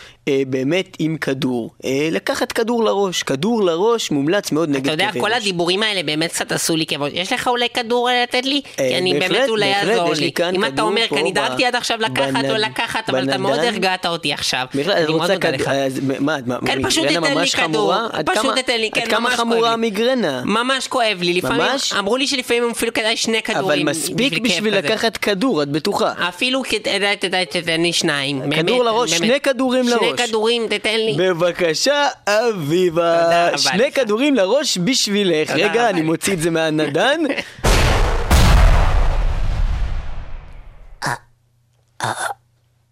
באמת 0.49 0.97
עם 0.99 1.17
כדור. 1.17 1.71
אה, 1.85 2.09
לקחת 2.13 2.53
כדור 2.53 2.85
לראש, 2.85 3.23
כדור 3.23 3.63
לראש 3.65 4.11
מומלץ 4.11 4.53
מאוד 4.53 4.69
נגד 4.69 4.81
אתה 4.83 4.93
יודע, 4.93 5.07
כאבי 5.07 5.21
כל 5.21 5.27
ראש. 5.33 5.37
הדיבורים 5.43 5.83
האלה 5.83 6.03
באמת 6.03 6.31
קצת 6.33 6.53
עשו 6.53 6.77
לי 6.77 6.87
כאב. 6.87 7.03
ראש. 7.03 7.13
יש 7.15 7.33
לך 7.33 7.49
אולי 7.49 7.69
כדור 7.75 8.11
אה, 8.11 8.23
לתת 8.23 8.45
לי? 8.45 8.61
אה, 8.81 8.89
כי 8.89 8.99
אני 8.99 9.15
בהחלט, 9.15 9.31
באמת 9.31 9.49
אולי 9.49 9.67
יעזור 9.67 10.13
לי 10.15 10.31
אם 10.55 10.65
אתה 10.65 10.73
כדור 10.73 10.87
אומר, 10.87 11.05
כי 11.09 11.17
אני 11.17 11.33
דאגתי 11.33 11.65
עד 11.65 11.77
עכשיו 11.77 11.99
לקחת 12.01 12.45
או 12.51 12.57
לקחת, 12.57 13.11
אבל 13.11 13.25
אתה 13.29 13.39
מאוד 13.39 13.57
בנדן. 13.57 13.69
הרגעת 13.69 14.07
אותי 14.07 14.33
עכשיו. 14.33 14.67
בכלל, 14.75 14.93
אני 14.93 15.05
את 15.05 15.09
מאוד 15.09 15.21
רוצה 15.21 15.35
מודה 15.35 15.53
כד... 15.53 15.61
לך. 15.61 15.69
אז 15.69 16.01
מה, 16.21 16.37
מה, 16.47 16.57
כן, 16.67 16.83
מה, 16.83 16.89
פשוט 16.89 17.05
מיגרנה 17.05 17.21
תיתן 17.27 17.35
לי 17.35 17.41
ממש 17.41 17.55
כדור. 17.55 17.67
חמורה? 17.67 18.07
עד 18.13 18.31
פשוט 18.31 18.43
כמה- 18.43 18.55
תיתן 18.55 18.81
לי, 18.81 18.91
כן, 18.91 19.01
עד 19.01 19.09
כמה 19.09 19.21
ממש 19.21 19.35
כואב 19.35 19.41
חמורה 19.49 19.69
לי. 19.69 19.75
המיגרנה? 19.75 20.43
ממש 20.45 20.87
כואב 20.89 21.19
לי, 21.21 21.35
לפעמים, 21.35 21.59
ממש? 21.61 21.93
אמרו 21.93 22.17
לי 22.17 22.27
שלפעמים 22.27 22.71
אפילו 22.71 22.93
כדאי 22.93 23.17
שני 23.17 23.39
אבל 23.49 23.55
כדורים. 23.55 23.87
מספיק 23.87 24.35
כאב 24.35 24.43
בשביל 24.43 24.79
כזה. 24.79 24.89
לקחת 24.89 25.17
כדור, 25.17 25.63
את 25.63 25.69
בטוחה. 25.69 26.13
אפילו 26.29 26.63
כדאי, 26.63 27.17
תדע, 27.17 27.45
תתן 27.45 27.81
לי 27.81 27.93
שניים. 27.93 28.41
כדור 28.41 28.49
באמת, 28.49 28.69
לראש, 28.85 29.11
באמת. 29.13 29.25
שני 29.31 29.41
כדורים 29.41 29.89
לראש. 29.89 30.18
כדורים, 30.27 30.67
תתן 30.69 30.97
לי. 30.97 31.17
בבקשה, 31.19 32.09
אביבה. 32.27 33.51
שני. 33.57 33.93
כדורים 33.93 34.35
לראש 34.35 34.79
בשבילך. 34.79 35.51
רגע, 35.51 35.91
אני. 35.91 36.03
מוציא 36.03 36.33
את 36.33 36.41
זה 36.41 36.51
מהנדן. 36.51 37.21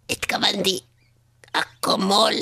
התכוונתי, 0.09 0.79
אקמול. 1.53 2.33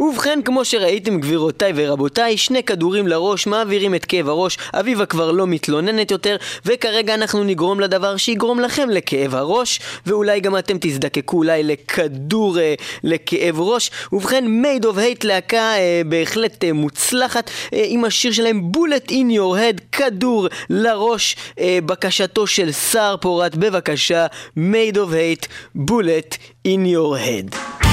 ובכן, 0.00 0.40
כמו 0.44 0.64
שראיתם 0.64 1.20
גבירותיי 1.20 1.72
ורבותיי, 1.76 2.36
שני 2.36 2.62
כדורים 2.62 3.06
לראש 3.08 3.46
מעבירים 3.46 3.94
את 3.94 4.04
כאב 4.04 4.28
הראש, 4.28 4.58
אביבה 4.74 5.06
כבר 5.06 5.32
לא 5.32 5.46
מתלוננת 5.46 6.10
יותר, 6.10 6.36
וכרגע 6.66 7.14
אנחנו 7.14 7.44
נגרום 7.44 7.80
לדבר 7.80 8.16
שיגרום 8.16 8.60
לכם 8.60 8.90
לכאב 8.90 9.34
הראש, 9.34 9.80
ואולי 10.06 10.40
גם 10.40 10.58
אתם 10.58 10.76
תזדקקו 10.80 11.36
אולי 11.36 11.62
לכדור 11.62 12.58
אה, 12.58 12.74
לכאב 13.04 13.60
ראש. 13.60 13.90
ובכן, 14.12 14.44
Made 14.48 14.84
of 14.84 14.98
Hate 14.98 15.24
להקה 15.24 15.74
אה, 15.76 16.02
בהחלט 16.06 16.64
אה, 16.64 16.72
מוצלחת, 16.72 17.50
אה, 17.72 17.84
עם 17.86 18.04
השיר 18.04 18.32
שלהם 18.32 18.72
Bullet 18.72 19.10
in 19.10 19.30
Your 19.30 19.56
Head, 19.56 19.80
כדור 19.92 20.48
לראש, 20.70 21.36
אה, 21.60 21.78
בקשתו 21.86 22.46
של 22.46 22.72
סער 22.72 23.16
פורת, 23.16 23.56
בבקשה, 23.56 24.26
מייד 24.56 24.98
אוף 24.98 25.12
הייט, 25.12 25.46
בולט 25.74 26.36
אין 26.64 26.86
יור 26.86 27.16
הד. 27.16 27.89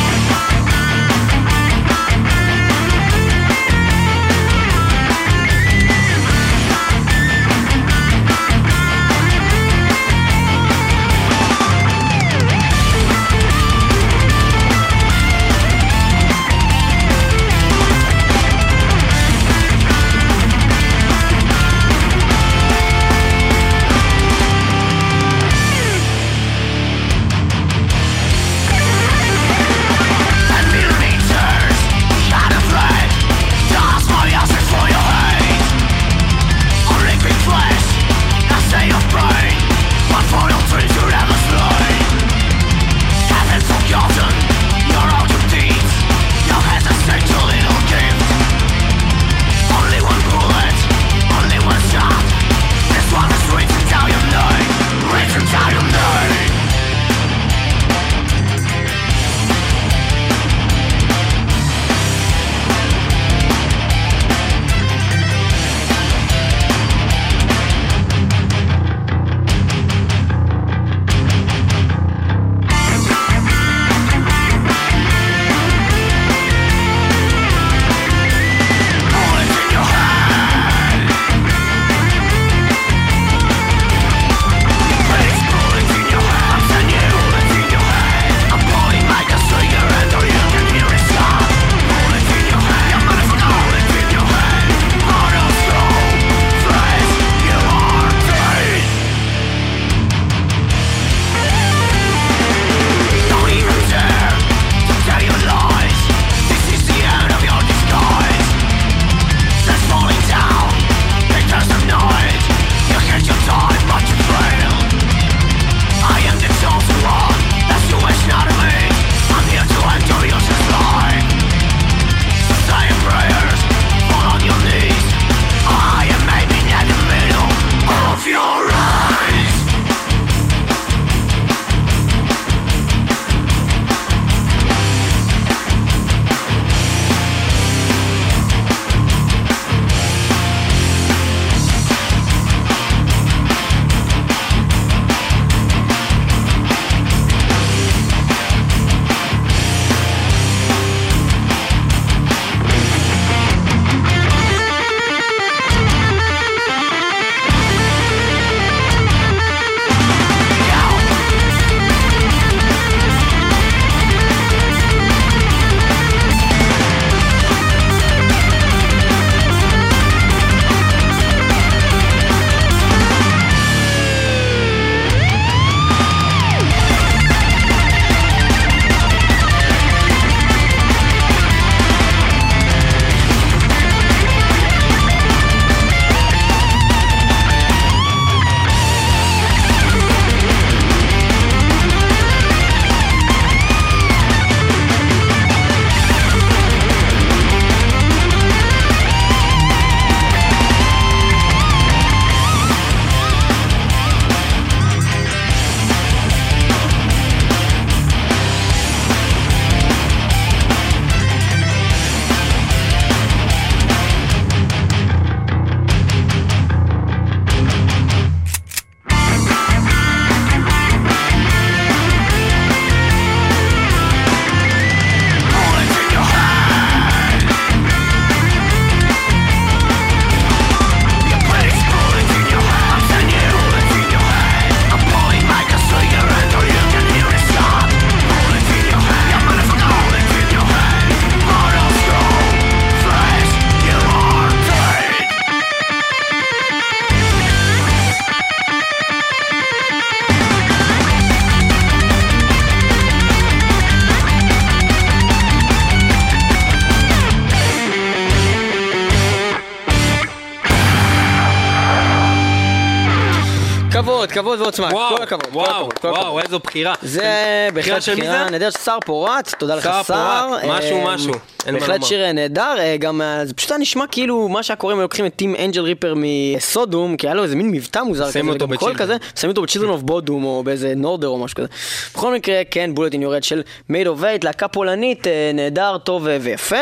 כבוד, 264.38 264.62
ועוצמה, 264.62 264.92
כל 264.92 265.24
הכבוד, 265.24 265.54
וואו, 265.54 265.90
וואו. 266.04 266.40
איזו 266.40 266.60
בחירה. 266.60 266.94
זה 267.02 267.70
בהחלט 267.74 268.02
של 268.02 268.16
בחירה? 268.16 268.50
נהדרת, 268.50 268.74
סער 268.86 268.98
פורת, 269.06 269.56
תודה 269.60 269.76
לך 269.76 269.90
משהו, 270.10 270.98
אה, 270.98 271.16
משהו, 271.16 271.32
מה 271.66 271.72
בהחלט. 271.72 272.04
שיר 272.04 272.32
נהדר, 272.32 272.76
אה, 272.80 272.98
גם 272.98 273.22
אה, 273.22 273.46
זה 273.46 273.54
פשוט 273.54 273.72
היה 273.72 273.78
נשמע 273.78 274.08
כאילו 274.12 274.48
מה 274.50 274.64
שהיה 274.64 274.78
קורה 274.78 274.94
אם 274.94 275.00
לוקחים 275.00 275.26
את 275.26 275.36
Tom 275.36 275.56
Angelripper 275.56 276.14
מ-Sodom, 276.18 277.18
כי 277.18 277.28
היה 277.28 277.34
לו 277.34 277.44
איזה 277.44 277.56
מין 277.56 277.72
מבטא 277.72 278.00
מוזר 278.00 278.28
כזה, 278.30 278.42
וגם 278.54 278.76
קול. 278.76 278.96
כזה, 278.96 279.18
שמים 279.36 279.50
אותו 279.50 279.62
ב-Children 279.62 280.02
of 280.02 280.10
Bodom 280.10 280.44
או 280.44 280.62
באיזה 280.66 280.94
Norther 280.96 281.28
או 281.28 281.38
משהו 281.38 281.56
כזה. 281.56 281.68
בכל 282.14 282.34
מקרה, 282.34 282.62
כן, 282.72 282.96
Bullet 282.96 283.15
in 283.15 283.22
Your 283.22 283.33
Head 283.33 283.44
של 283.44 283.62
Made 283.90 284.08
of 284.08 284.20
Hate, 284.22 284.44
להקה 284.44 284.68
פולנית, 284.68 285.28
אה, 285.28 285.52
נהדר, 285.54 285.98
טוב 285.98 286.28
אה, 286.28 286.38
ויפה. 286.42 286.82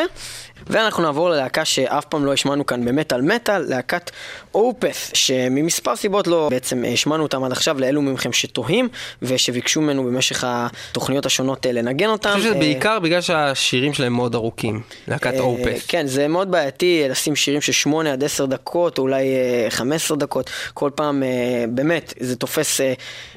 ואנחנו 0.67 1.03
נעבור 1.03 1.29
ללהקה 1.29 1.65
שאף 1.65 2.05
פעם 2.05 2.25
לא 2.25 2.33
השמענו 2.33 2.65
כאן 2.65 2.85
במטאל 2.85 3.21
מטאל, 3.21 3.61
להקת 3.61 4.11
אופס, 4.53 5.11
שממספר 5.13 5.95
סיבות 5.95 6.27
לא 6.27 6.47
בעצם 6.51 6.83
השמענו 6.93 7.23
אותם 7.23 7.43
עד 7.43 7.51
עכשיו 7.51 7.79
לאלו 7.79 8.01
מכם 8.01 8.33
שתוהים, 8.33 8.89
ושביקשו 9.21 9.81
ממנו 9.81 10.03
במשך 10.03 10.43
התוכניות 10.47 11.25
השונות 11.25 11.65
אה, 11.65 11.71
לנגן 11.71 12.09
אותם. 12.09 12.29
אני 12.29 12.37
חושב 12.37 12.47
שזה 12.49 12.55
אה, 12.55 12.59
בעיקר 12.59 12.99
בגלל 12.99 13.21
שהשירים 13.21 13.93
שלהם 13.93 14.13
מאוד 14.13 14.35
ארוכים. 14.35 14.81
להקת 15.07 15.33
אה, 15.33 15.39
אופס. 15.39 15.85
כן, 15.87 16.07
זה 16.07 16.27
מאוד 16.27 16.51
בעייתי 16.51 17.03
אה, 17.03 17.07
לשים 17.07 17.35
שירים 17.35 17.61
של 17.61 17.71
8 17.71 18.13
עד 18.13 18.23
10 18.23 18.45
דקות, 18.45 18.97
או 18.97 19.03
אולי 19.03 19.23
אה, 19.23 19.67
15 19.69 20.17
דקות, 20.17 20.49
כל 20.73 20.89
פעם, 20.95 21.23
אה, 21.23 21.65
באמת, 21.69 22.13
זה 22.19 22.35
תופס 22.35 22.81
אה, 22.81 22.93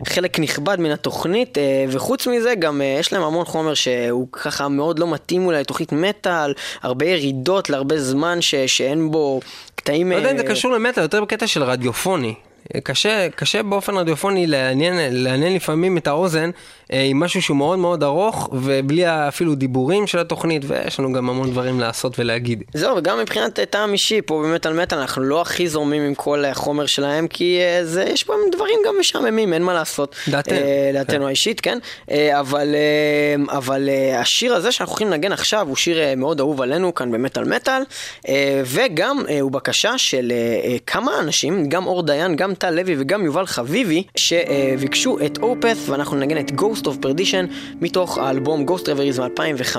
חלק 0.06 0.38
נכבד 0.38 0.80
מן 0.80 0.90
התוכנית, 0.90 1.58
אה, 1.58 1.84
וחוץ 1.88 2.26
מזה 2.26 2.54
גם 2.54 2.82
אה, 2.82 2.96
יש 3.00 3.12
להם 3.12 3.22
המון 3.22 3.44
חומר 3.44 3.74
שהוא 3.74 4.28
ככה 4.32 4.68
מאוד 4.68 4.98
לא 4.98 5.12
מתאים 5.12 5.46
אולי 5.46 5.60
לתוכנית 5.60 5.92
מטאל, 5.92 6.54
הרבה 6.82 7.07
ירידות 7.08 7.70
להרבה 7.70 8.00
זמן 8.00 8.40
ש, 8.40 8.54
שאין 8.54 9.10
בו 9.10 9.40
קטעים... 9.74 10.12
לא 10.12 10.16
יודע 10.16 10.30
אם 10.30 10.36
זה 10.38 10.42
אה, 10.42 10.48
קשור 10.48 10.72
למטאל, 10.72 11.02
יותר 11.02 11.22
בקטע 11.22 11.46
של 11.46 11.62
רדיופוני. 11.62 12.34
קשה, 12.82 13.28
קשה 13.34 13.62
באופן 13.62 13.96
רדיופוני 13.96 14.46
לעניין, 14.46 14.94
לעניין 15.12 15.54
לפעמים 15.54 15.98
את 15.98 16.06
האוזן 16.06 16.50
אה, 16.92 17.02
עם 17.02 17.20
משהו 17.20 17.42
שהוא 17.42 17.56
מאוד 17.56 17.78
מאוד 17.78 18.02
ארוך 18.02 18.48
ובלי 18.52 19.04
אפילו 19.06 19.54
דיבורים 19.54 20.06
של 20.06 20.18
התוכנית 20.18 20.62
ויש 20.66 21.00
לנו 21.00 21.12
גם 21.12 21.30
המון 21.30 21.50
דברים 21.50 21.80
לעשות 21.80 22.18
ולהגיד. 22.18 22.62
זהו, 22.74 22.96
וגם 22.96 23.18
מבחינת 23.18 23.58
אה, 23.58 23.66
טעם 23.66 23.92
אישי, 23.92 24.22
פה 24.22 24.42
באמת 24.42 24.66
על 24.66 24.80
מטאל 24.82 24.98
אנחנו 24.98 25.22
לא 25.22 25.40
הכי 25.40 25.68
זורמים 25.68 26.02
עם 26.02 26.14
כל 26.14 26.44
החומר 26.44 26.86
שלהם, 26.86 27.28
כי 27.28 27.58
אה, 27.60 27.84
זה, 27.84 28.04
יש 28.04 28.24
פה 28.24 28.32
דברים 28.52 28.78
גם 28.86 28.94
משעממים, 29.00 29.52
אין 29.52 29.62
מה 29.62 29.74
לעשות. 29.74 30.16
דעתנו. 30.28 30.56
אה, 30.56 30.90
דעתנו 30.94 31.26
האישית, 31.26 31.60
כן. 31.60 31.78
אה, 32.10 32.40
אבל, 32.40 32.74
אה, 32.74 33.56
אבל 33.58 33.88
אה, 33.88 34.20
השיר 34.20 34.54
הזה 34.54 34.72
שאנחנו 34.72 34.92
הולכים 34.92 35.10
לנגן 35.10 35.32
עכשיו 35.32 35.68
הוא 35.68 35.76
שיר 35.76 35.98
אה, 35.98 36.14
מאוד 36.16 36.40
אהוב 36.40 36.62
עלינו 36.62 36.94
כאן 36.94 37.12
במטאל 37.12 37.44
מטאל, 37.44 37.82
אה, 38.28 38.62
וגם 38.64 39.22
אה, 39.28 39.40
הוא 39.40 39.52
בקשה 39.52 39.98
של 39.98 40.32
אה, 40.32 40.70
אה, 40.70 40.76
כמה 40.86 41.20
אנשים, 41.20 41.68
גם 41.68 41.86
אור 41.86 42.02
דיין, 42.02 42.36
גם 42.36 42.54
טל 42.58 42.70
לוי 42.70 42.94
וגם 42.98 43.24
יובל 43.24 43.46
חביבי, 43.46 44.02
שביקשו 44.16 45.18
את 45.26 45.38
אופס, 45.38 45.88
ואנחנו 45.88 46.16
נגן 46.16 46.38
את 46.38 46.50
Ghost 46.50 46.84
of 46.84 47.04
Perdition 47.04 47.52
מתוך 47.80 48.18
האלבום 48.18 48.66
Ghost 48.68 48.82
Reveries 48.82 49.20
מ-2005. 49.20 49.76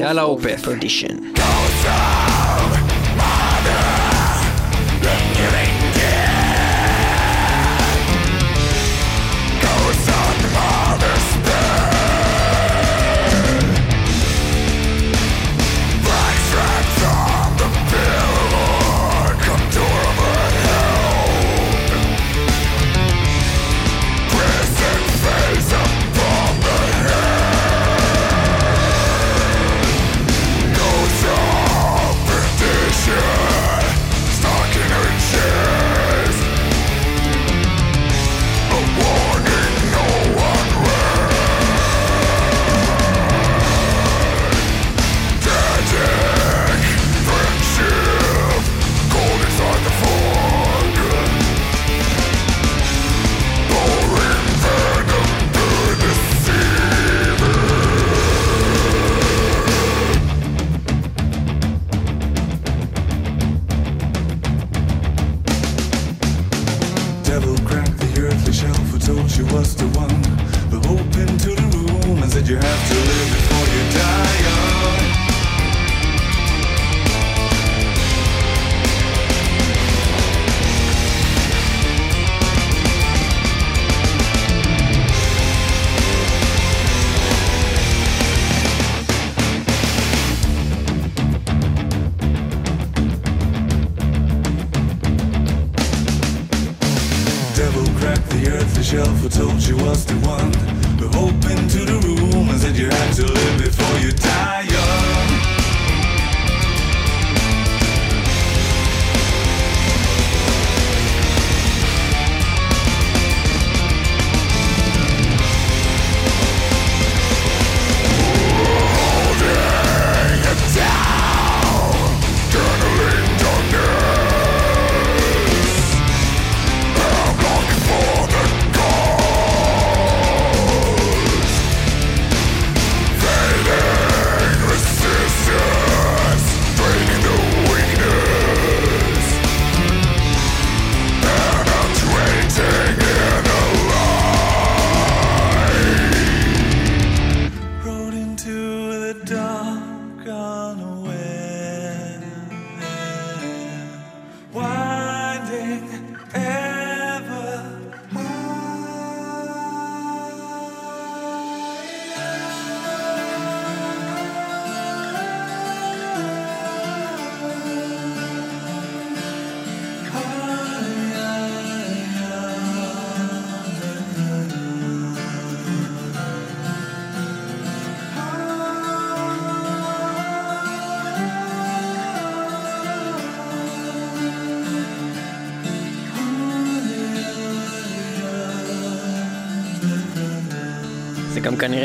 יאללה, 0.00 0.24
Ghost 0.24 0.62
of. 0.62 0.64
Perdition. 0.66 1.38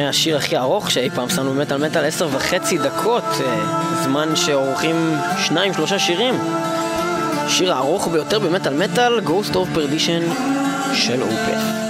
השיר 0.07 0.37
הכי 0.37 0.57
ארוך 0.57 0.91
שאי 0.91 1.09
פעם 1.09 1.29
שמנו 1.29 1.53
במטאל 1.53 1.77
מטאל, 1.77 2.05
עשר 2.05 2.27
וחצי 2.31 2.77
דקות, 2.77 3.23
אה, 3.23 4.03
זמן 4.03 4.35
שעורכים 4.35 5.15
שניים 5.45 5.73
שלושה 5.73 5.99
שירים. 5.99 6.35
השיר 7.33 7.73
הארוך 7.73 8.07
ביותר 8.07 8.39
במטאל 8.39 8.73
מטאל, 8.73 9.19
Ghost 9.19 9.53
of 9.53 9.77
Perdition, 9.77 10.33
של 10.93 11.21
אופף. 11.21 11.82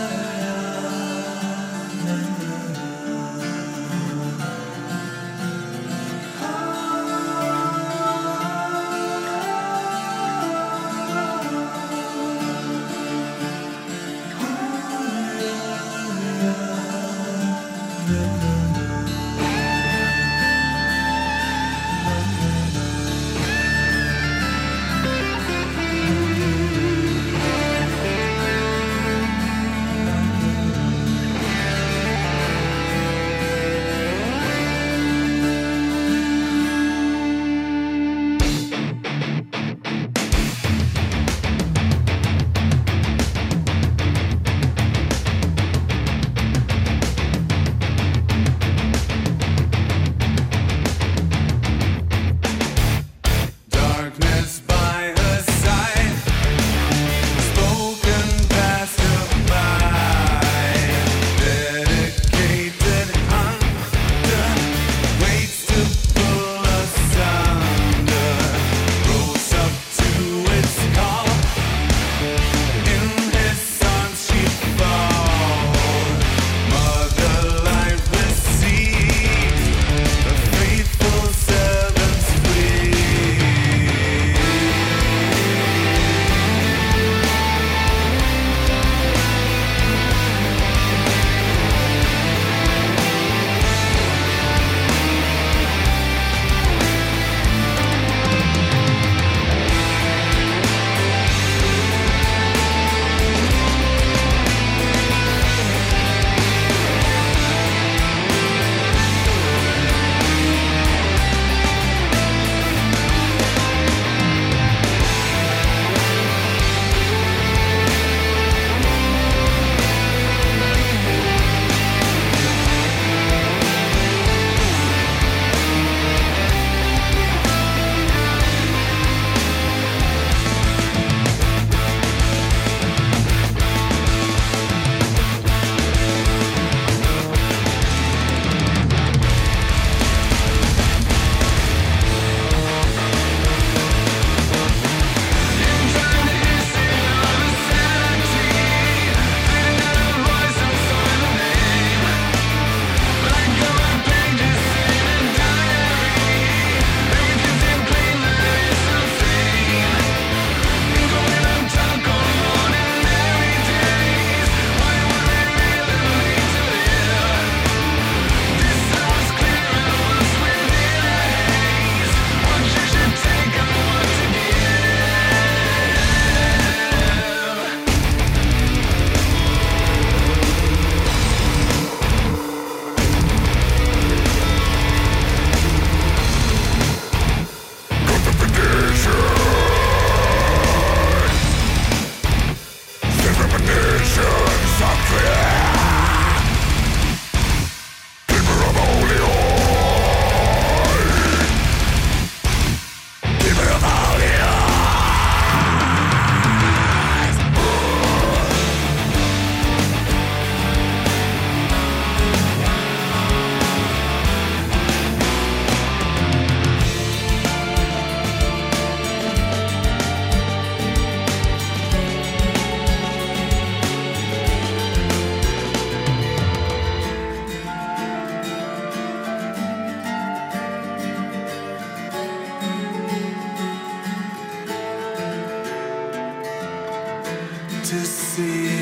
to 237.94 238.06
see 238.06 238.73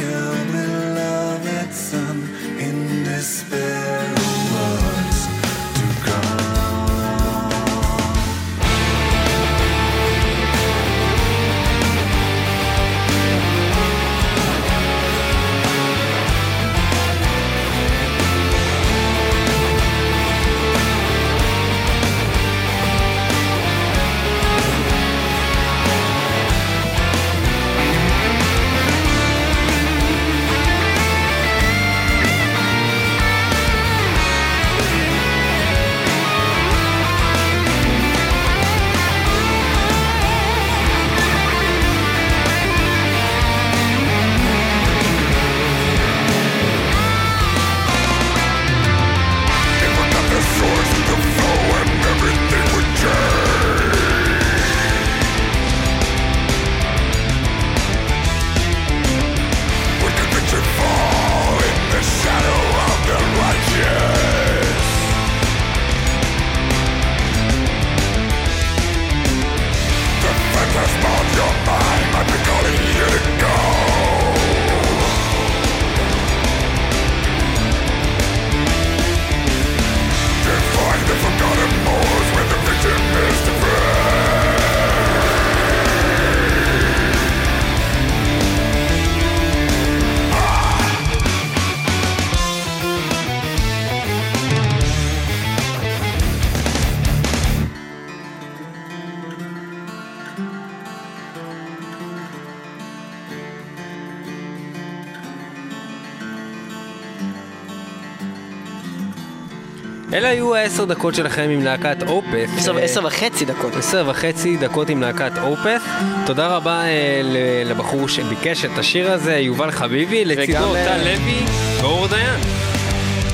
היו 110.31 110.55
העשר 110.55 110.85
דקות 110.85 111.15
שלכם 111.15 111.47
עם 111.49 111.63
להקת 111.63 112.03
אופת. 112.07 112.47
עשר- 112.57 112.77
אה, 112.77 112.83
עשר 112.83 113.01
וחצי 113.05 113.45
דקות. 113.45 113.75
עשר 113.75 114.05
וחצי 114.09 114.57
דקות 114.57 114.89
עם 114.89 115.01
להקת 115.01 115.31
אופת. 115.41 115.81
תודה 116.25 116.47
רבה 116.47 116.83
אה, 116.83 117.21
לבחור 117.65 118.07
שביקש 118.09 118.65
את 118.65 118.77
השיר 118.77 119.11
הזה, 119.11 119.33
יובל 119.37 119.71
חביבי, 119.71 120.25
לצידו 120.25 120.73
טל 120.73 120.87
אה, 120.87 120.97
לוי 120.97 121.43
ואור 121.81 122.07
דיין. 122.07 122.39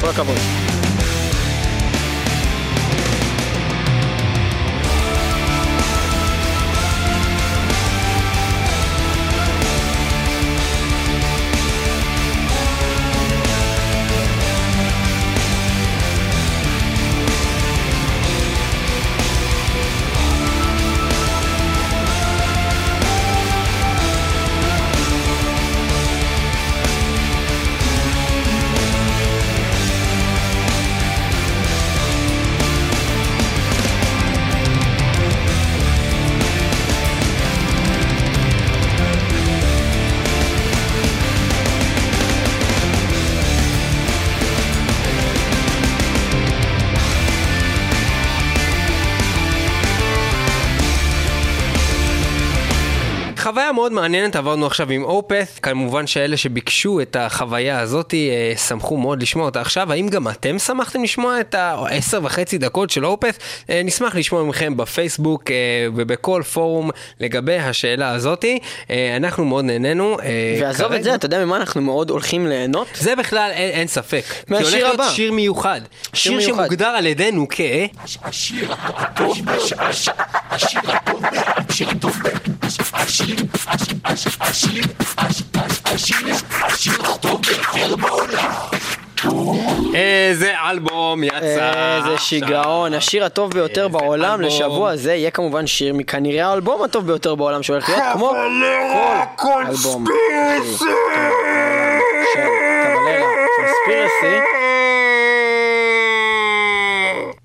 כל 0.02 0.10
הכבוד. 0.10 0.67
מאוד 53.88 54.02
מעניינת, 54.02 54.36
עברנו 54.36 54.66
עכשיו 54.66 54.92
עם 54.92 55.04
אופת, 55.04 55.48
כמובן 55.62 56.08
שאלה 56.08 56.38
שביקשו 56.38 57.02
את 57.02 57.16
החוויה 57.20 57.80
הזאת 57.80 58.14
אה, 58.14 58.58
שמחו 58.58 58.98
מאוד 58.98 59.22
לשמוע 59.22 59.46
אותה 59.46 59.62
עכשיו, 59.62 59.92
האם 59.92 60.08
גם 60.10 60.28
אתם 60.28 60.60
שמחתם 60.60 61.04
לשמוע 61.04 61.40
את 61.40 61.56
העשר 61.56 62.20
וחצי 62.24 62.58
דקות 62.58 62.90
של 62.90 63.06
אופת? 63.06 63.38
אה, 63.70 63.82
נשמח 63.86 64.16
לשמוע 64.16 64.44
מכם 64.44 64.78
בפייסבוק 64.78 65.52
אה, 65.52 65.56
ובכל 65.96 66.42
פורום 66.54 66.90
לגבי 67.20 67.58
השאלה 67.58 68.10
הזאת, 68.12 68.46
אנחנו 69.16 69.46
מאוד 69.46 69.66
נהנינו. 69.66 70.18
ועזוב 70.62 70.86
את 70.86 70.92
כרגע- 70.92 71.04
זה, 71.04 71.16
אתה 71.16 71.26
יודע 71.26 71.46
ממה 71.46 71.58
אנחנו 71.58 71.82
מאוד 71.82 72.10
הולכים 72.10 72.48
ליהנות? 72.48 72.88
זה 72.96 73.16
בכלל 73.16 73.52
אין, 73.54 73.72
אין 73.72 73.88
ספק. 73.88 74.24
מהשיר 74.48 74.70
כי 74.72 74.82
הולך 74.82 74.94
הבא. 74.94 75.04
להיות 75.04 75.16
שיר 75.16 75.32
מיוחד. 75.32 75.82
שיר 76.14 76.32
שיר 76.32 76.38
מיוחד. 76.38 76.64
שמוגדר 76.64 76.88
על 76.88 77.06
ידינו 77.06 77.46
כ... 77.50 77.62
איזה 89.94 90.54
אלבום 90.70 91.24
יצא. 91.24 91.98
איזה 91.98 92.18
שיגעון, 92.18 92.94
השיר 92.94 93.26
הטוב 93.26 93.52
ביותר 93.52 93.88
בעולם. 93.88 94.42
לשבוע 94.42 94.96
זה 94.96 95.14
יהיה 95.14 95.32
כמובן 95.32 95.68
שיר 95.68 95.94
מכנראה 95.94 96.48
האלבום 96.48 96.84
הטוב 96.84 97.08
ביותר 97.08 97.36
בעולם 97.36 97.64
שהולך 97.64 97.90
להיות 97.90 98.04
כמו 98.14 98.34
כל 99.36 99.64
אלבום. 99.68 100.06
קונספירסי. 103.58 104.38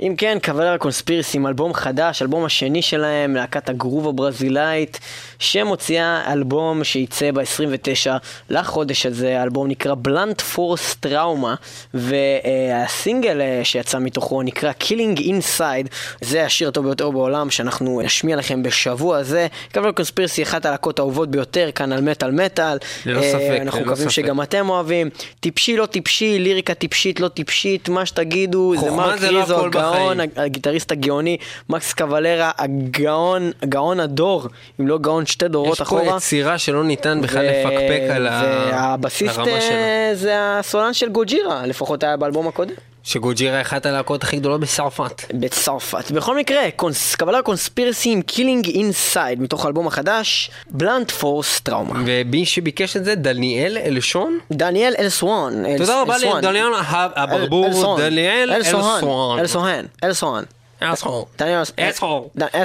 אם 0.03 0.14
כן, 0.18 0.38
קבלרה 0.42 0.78
קונספירסי 0.78 1.38
עם 1.38 1.46
אלבום 1.46 1.74
חדש, 1.74 2.22
אלבום 2.22 2.44
השני 2.44 2.82
שלהם, 2.82 3.36
להקת 3.36 3.68
הגרוב 3.68 4.09
הברזילאית, 4.09 5.00
שמוציאה 5.38 6.32
אלבום 6.32 6.84
שייצא 6.84 7.30
ב-29 7.30 8.11
לחודש 8.50 9.07
הזה, 9.07 9.40
האלבום 9.40 9.68
נקרא 9.68 9.94
בלנט 9.98 10.40
פורס 10.40 10.94
טראומה, 11.00 11.55
והסינגל 11.94 13.40
אה, 13.40 13.61
שיצא 13.64 13.98
מתוכו 13.98 14.42
נקרא 14.42 14.72
Killing 14.80 15.18
Inside, 15.18 15.88
זה 16.20 16.44
השיר 16.44 16.68
הטוב 16.68 16.84
ביותר 16.84 17.11
בעולם 17.11 17.50
שאנחנו 17.50 18.00
נשמיע 18.05 18.36
לכם 18.36 18.62
בשבוע 18.62 19.18
הזה. 19.18 19.46
קבלרה 19.72 19.92
קונספירסי, 19.92 20.42
אחת 20.42 20.66
הלהקות 20.66 20.98
האהובות 20.98 21.30
ביותר 21.30 21.70
כאן 21.74 21.92
על 21.92 22.00
מטאל 22.00 22.30
מטאל. 22.30 22.78
ללא 23.07 23.20
אה, 23.20 23.32
ספק, 23.32 23.59
אנחנו 23.61 23.80
ללא 23.80 23.92
מקווים 23.92 24.09
ספק. 24.09 24.22
שגם 24.22 24.42
אתם 24.42 24.68
אוהבים. 24.68 25.11
טיפשי 25.40 25.76
לא 25.76 25.86
טיפשי, 25.86 26.38
ליריקה 26.38 26.74
טיפשית 26.74 27.20
לא 27.20 27.28
טיפשית, 27.28 27.88
מה 27.88 28.07
שתגידו, 28.07 28.74
זה 28.80 28.90
מרק 28.90 29.20
לא 29.20 29.38
ריזו, 29.38 29.57
הכל 29.57 29.70
הגאון. 29.95 30.18
הגיטריסט 30.36 30.93
הגאוני, 30.93 31.36
מקס 31.68 31.93
קבלרה, 31.93 32.51
הגאון, 32.59 33.51
גאון 33.64 34.01
הדור, 34.01 34.47
אם 34.80 34.88
לא 34.88 34.99
גאון 34.99 35.26
שתי 35.26 35.49
דורות 35.49 35.72
יש 35.72 35.78
פה 35.78 35.84
אחורה. 35.84 36.16
יצירה 36.16 36.59
שלא 36.59 36.84
ניתן 36.84 37.20
בכלל 37.22 37.45
ו- 37.45 37.51
לפקפק 37.51 38.11
על 38.11 38.28
והבסיסט 38.28 39.38
הרמה 39.38 39.61
שלו. 39.61 39.70
אה, 39.70 40.11
זה 40.14 40.32
הסולן 40.36 40.95
של 40.95 41.09
גוג'ירה, 41.09 41.66
לפחות 41.66 42.03
היה 42.03 42.16
באלבום 42.16 42.49
הקודם. 42.49 42.74
שגוג'ירה 43.05 43.61
אחת 43.61 43.86
הלהקות 43.86 44.22
הכי 44.22 44.36
גדולות 44.36 44.61
בצרפת. 44.61 45.22
בצרפת. 45.34 46.11
בכל 46.11 46.36
מקרה, 46.36 46.70
קונס... 46.76 47.14
קבלה 47.14 47.42
קונספירסי 47.42 48.11
עם 48.12 48.22
קילינג 48.22 48.68
אינסייד, 48.68 49.40
מתוך 49.40 49.64
האלבום 49.64 49.86
החדש, 49.86 50.50
בלנט 50.70 51.11
פורס 51.11 51.61
טראומה. 51.61 52.00
ומי 52.07 52.46
שביקש 52.46 52.96
את 52.96 53.05
זה, 53.05 53.14
דניאל 53.14 53.78
אלשון. 53.78 54.38
דניאל 54.53 54.94
אלסואן. 54.98 55.66
אל- 55.66 55.78
תודה 55.78 56.00
רבה. 56.03 56.14
לדניאל 56.18 56.72
הברבור. 57.16 57.98
דניאל 57.98 58.53
אלסואן. 58.53 59.38
אלסואן. 59.38 59.84
אלסואן. 60.05 60.44
אסהול. 60.80 61.24
דניאל. 61.36 61.62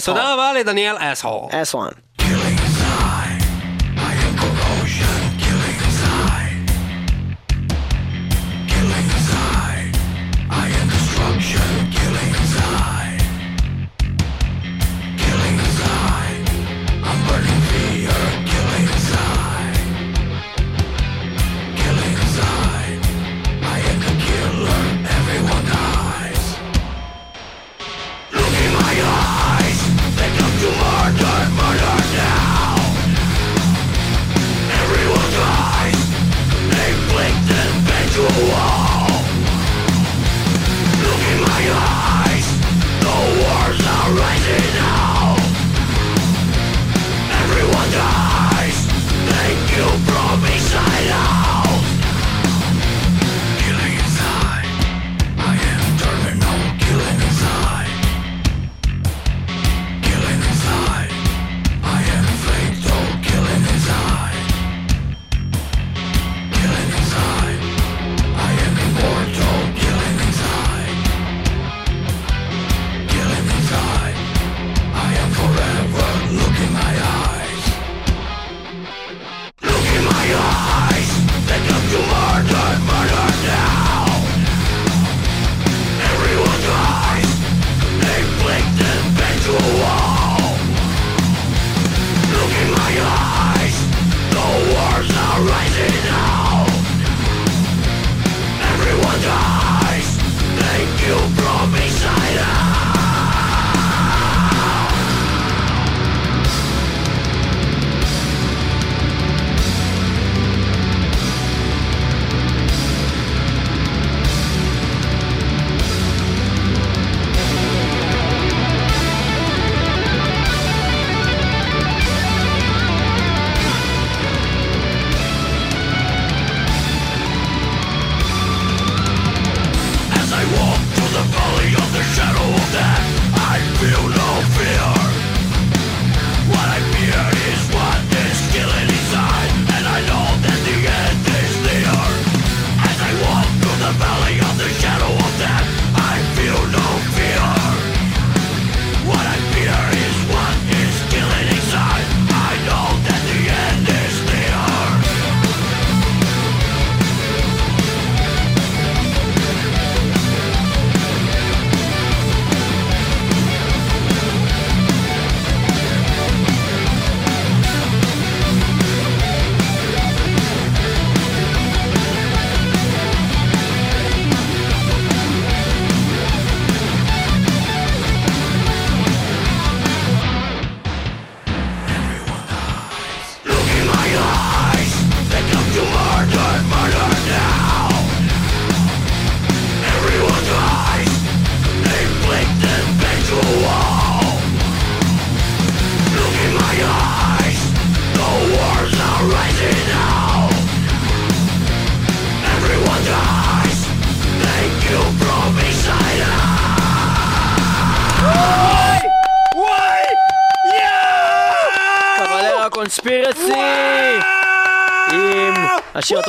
תודה 0.06 0.34
רבה 0.34 0.54
לדניאל 0.60 0.96
אסהול. 1.00 1.50
אלסואן. 1.54 1.90
killed 49.78 50.07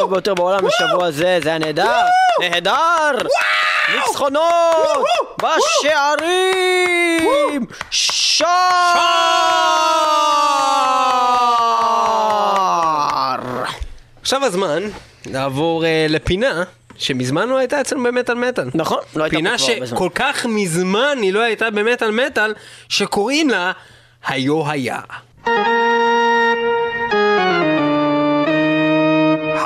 הטוב 0.09 0.15
ביותר 0.15 0.35
בעולם 0.35 0.67
לשבוע 0.67 1.11
זה, 1.11 1.39
זה 1.43 1.49
היה 1.49 1.59
נהדר! 1.59 2.01
נהדר! 2.41 3.19
ניצחונות! 3.95 5.07
בשערים! 5.43 6.87
שער! 7.91 8.49
עכשיו 14.21 14.45
הזמן 14.45 14.83
לעבור 15.27 15.85
אה, 15.85 16.07
לפינה 16.09 16.63
שמזמן 16.97 17.49
לא 17.49 17.59
הייתה 17.59 17.81
אצלנו 17.81 18.03
במטאל 18.03 18.35
מטאל. 18.35 18.71
נכון, 18.75 18.99
לא 19.17 19.25
הייתה 19.25 19.37
פה 19.37 19.43
פינה 19.43 19.59
כבר 19.59 19.67
הרבה 19.73 19.87
זמן. 19.87 19.97
שכל 19.97 20.09
כך 20.15 20.47
מזמן 20.47 21.19
היא 21.23 21.33
לא 21.33 21.41
הייתה 21.41 21.71
במטאל 21.71 22.11
מטאל, 22.11 22.55
שקוראים 22.89 23.51
לה 23.51 23.73
היו 24.27 24.71
היה. 24.71 25.01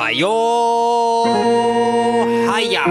היו 0.00 0.28
היה. 2.54 2.84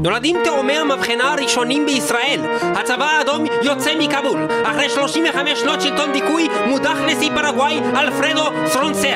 נולדים 0.04 0.38
תאומי 0.44 0.74
המבחנה 0.74 1.34
הראשונים 1.34 1.86
בישראל. 1.86 2.40
הצבא 2.62 3.06
האדום 3.06 3.46
יוצא 3.64 3.92
מכבול. 4.00 4.48
אחרי 4.64 4.90
35 4.90 5.60
שנות 5.60 5.82
שלטון 5.82 6.12
דיכוי, 6.12 6.48
מודח 6.66 6.98
נשיא 7.08 7.30
פרגוואי 7.36 7.80
אלפרדו 7.96 8.44
סרונסר. 8.66 9.16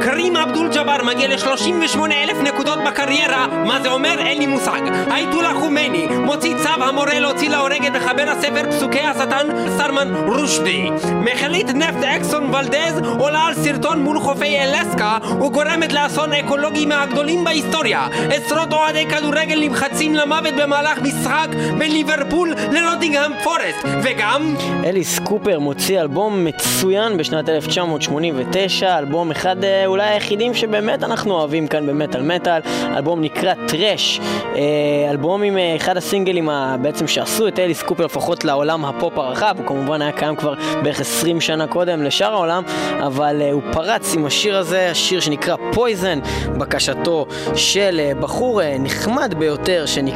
קרים 0.00 0.36
אבדול 0.36 0.68
ג'אבר 0.74 0.96
מגיע 1.04 1.28
ל-38 1.28 1.98
אלף 2.12 2.36
נקודות 2.42 2.78
בקריירה, 2.86 3.46
מה 3.64 3.80
זה 3.82 3.90
אומר? 3.90 4.18
אין 4.18 4.38
לי 4.38 4.46
מושג. 4.46 4.80
אייטולה 5.10 5.54
חומייני 5.54 6.06
מוציא 6.06 6.54
צו 6.62 6.84
המורה 6.84 7.20
להוציא 7.20 7.50
להורג 7.50 7.86
את 7.86 7.92
מחבר 7.92 8.24
הספר 8.28 8.70
פסוקי 8.70 9.00
השטן 9.00 9.46
סלמן 9.78 10.14
רושדי. 10.14 10.90
מכלית 11.14 11.68
נפט 11.68 12.04
אקסון 12.04 12.54
ולדז 12.54 13.00
עולה 13.18 13.46
על 13.46 13.54
סרטון 13.54 14.02
מול 14.02 14.20
חופי 14.20 14.58
אלסקה 14.58 15.18
וגורמת 15.40 15.92
לאסון 15.92 16.32
אקולוגי 16.32 16.86
מהגדולים 16.86 17.44
בהיסטוריה. 17.44 18.08
עשרות 18.30 18.72
אוהדי 18.72 19.06
כדורגל 19.06 19.60
נמחצים 19.60 20.14
למוות 20.24 20.54
במהלך 20.62 20.98
משחק 21.02 21.48
בין 21.78 21.92
ליברפול 21.92 22.54
לנוטינגהאם 22.72 23.32
פורסט. 23.42 23.86
וגם... 24.02 24.54
אליס 24.84 25.18
קופר 25.18 25.58
מוציא 25.58 26.00
אלבום 26.00 26.44
מצוין 26.44 27.16
בשנת 27.16 27.48
1989, 27.48 28.98
אלבום 28.98 29.30
אחד 29.30 29.64
אה, 29.64 29.86
אולי 29.86 30.08
היחידים 30.08 30.54
שבאמת 30.54 31.02
אנחנו 31.02 31.34
אוהבים 31.34 31.66
כאן 31.66 31.86
במטאל 31.86 32.22
מטאל, 32.22 32.60
אלבום 32.96 33.20
נקרא 33.20 33.54
Trash, 33.68 34.20
אה, 34.56 34.60
אלבום 35.10 35.42
עם 35.42 35.58
אה, 35.58 35.76
אחד 35.76 35.96
הסינגלים 35.96 36.48
בעצם 36.82 37.06
שעשו 37.06 37.48
את 37.48 37.58
אליס 37.58 37.82
קופר 37.82 38.04
לפחות 38.04 38.44
לעולם 38.44 38.84
הפופ 38.84 39.18
הרחב, 39.18 39.54
הוא 39.58 39.66
כמובן 39.66 40.02
היה 40.02 40.12
קיים 40.12 40.36
כבר 40.36 40.54
בערך 40.82 41.00
20 41.00 41.40
שנה 41.40 41.66
קודם 41.66 42.02
לשאר 42.02 42.32
העולם, 42.32 42.62
אבל 43.06 43.42
הוא 43.52 43.62
פרץ 43.72 44.14
עם 44.14 44.26
השיר 44.26 44.58
הזה, 44.58 44.90
השיר 44.90 45.20
שנקרא 45.20 45.56
Poison, 45.72 46.18
בקשתו 46.58 47.26
של 47.54 48.00
בחור 48.20 48.60
נחמד 48.78 49.34
ביותר 49.38 49.86
שנקרא 49.86 50.13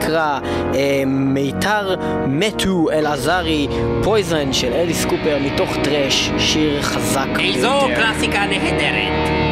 אה, 0.74 1.02
מיתר 1.06 1.94
מתו 2.26 2.90
אלעזרי 2.92 3.68
Poison 4.02 4.52
של 4.52 4.72
אליס 4.72 5.04
קופר 5.04 5.38
מתוך 5.40 5.76
Trash, 5.84 6.30
שיר 6.38 6.82
חזק 6.82 7.28
איזו. 7.38 7.80
קלאסיקה 7.96 8.46
נהדרת. 8.46 9.47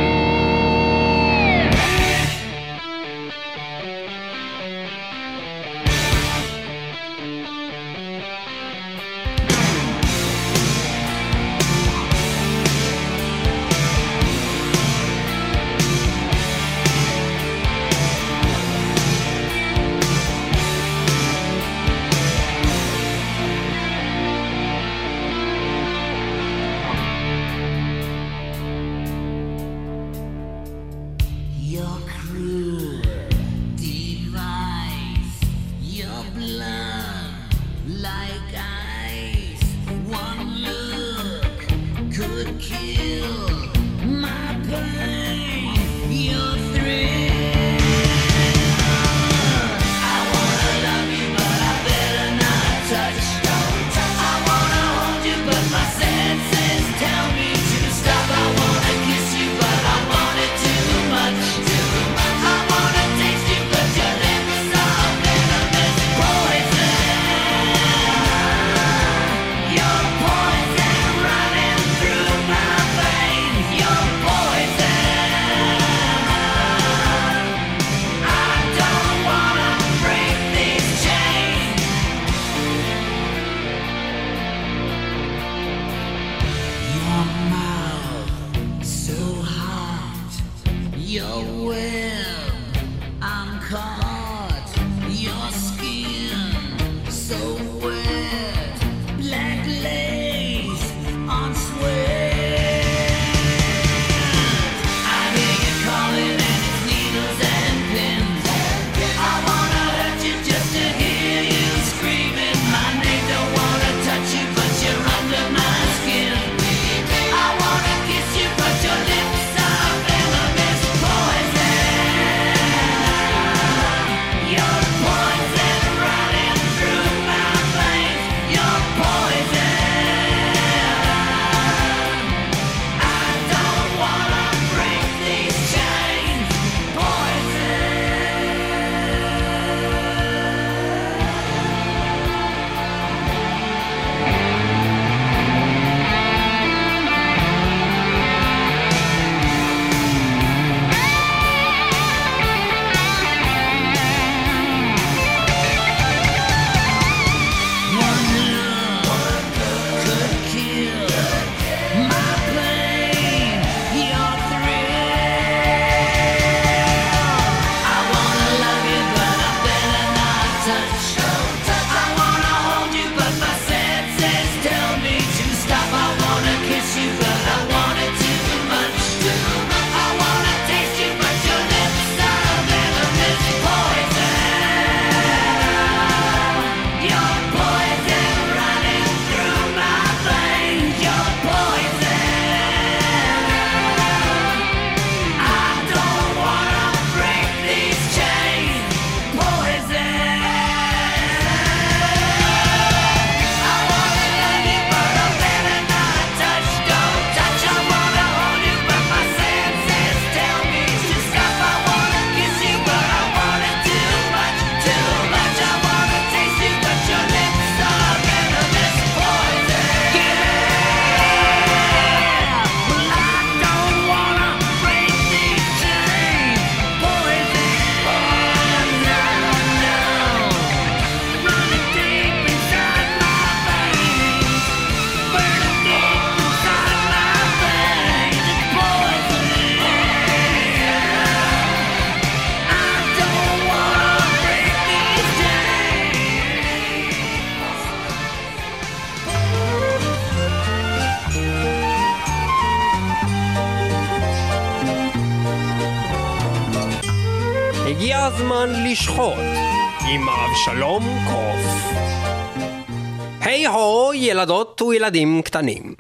וילדים 265.07 265.42
קטנים. 265.42 265.94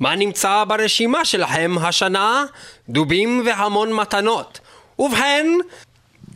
מה 0.00 0.16
נמצא 0.16 0.64
ברשימה 0.64 1.24
שלכם 1.24 1.74
השנה? 1.80 2.44
דובים 2.88 3.42
והמון 3.46 3.92
מתנות. 3.92 4.60
ובכן, 4.98 5.46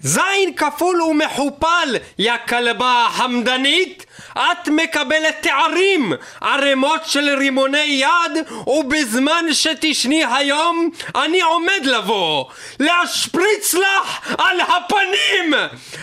זין 0.03 0.55
כפול 0.57 1.03
ומכופל, 1.03 1.97
יא 2.19 2.33
כלבה 2.49 3.09
חמדנית! 3.11 4.07
את 4.39 4.69
מקבלת 4.69 5.37
תארים, 5.41 6.13
ערימות 6.41 7.01
של 7.07 7.29
רימוני 7.39 7.79
יד, 7.79 8.45
ובזמן 8.67 9.45
שתשני 9.53 10.25
היום, 10.35 10.91
אני 11.15 11.41
עומד 11.41 11.81
לבוא, 11.85 12.45
להשפריץ 12.81 13.75
לך 13.75 14.35
על 14.39 14.61
הפנים! 14.61 15.55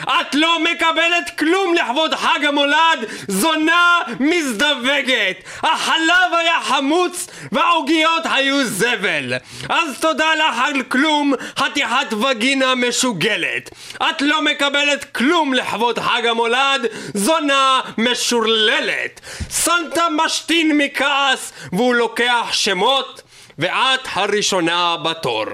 את 0.04 0.36
לא 0.36 0.60
מקבלת 0.60 1.40
כלום 1.40 1.74
לכבוד 1.74 2.14
חג 2.14 2.46
המולד, 2.46 3.06
זונה 3.28 4.00
מזדווגת! 4.20 5.44
החלב 5.64 6.34
היה 6.40 6.62
חמוץ 6.62 7.28
והעוגיות 7.52 8.24
היו 8.26 8.66
זבל! 8.66 9.34
אז 9.70 10.00
תודה 10.00 10.36
לך 10.36 10.60
על 10.66 10.84
כלום, 10.84 11.34
חתיכת 11.60 12.14
וגינה 12.14 12.76
משוגלת! 12.76 13.70
את 14.10 14.22
לא 14.22 14.42
מקבלת 14.42 15.06
כלום 15.16 15.54
לכבוד 15.54 16.00
חג 16.00 16.26
המולד, 16.26 16.88
זונה 17.14 17.82
משורללת! 18.12 19.22
סנטה 19.50 20.08
משתין 20.26 20.78
מכעס 20.78 21.54
והוא 21.72 21.96
לוקח 21.96 22.48
שמות 22.52 23.22
ואת 23.60 24.00
הראשונה 24.14 24.96
בתור. 25.04 25.46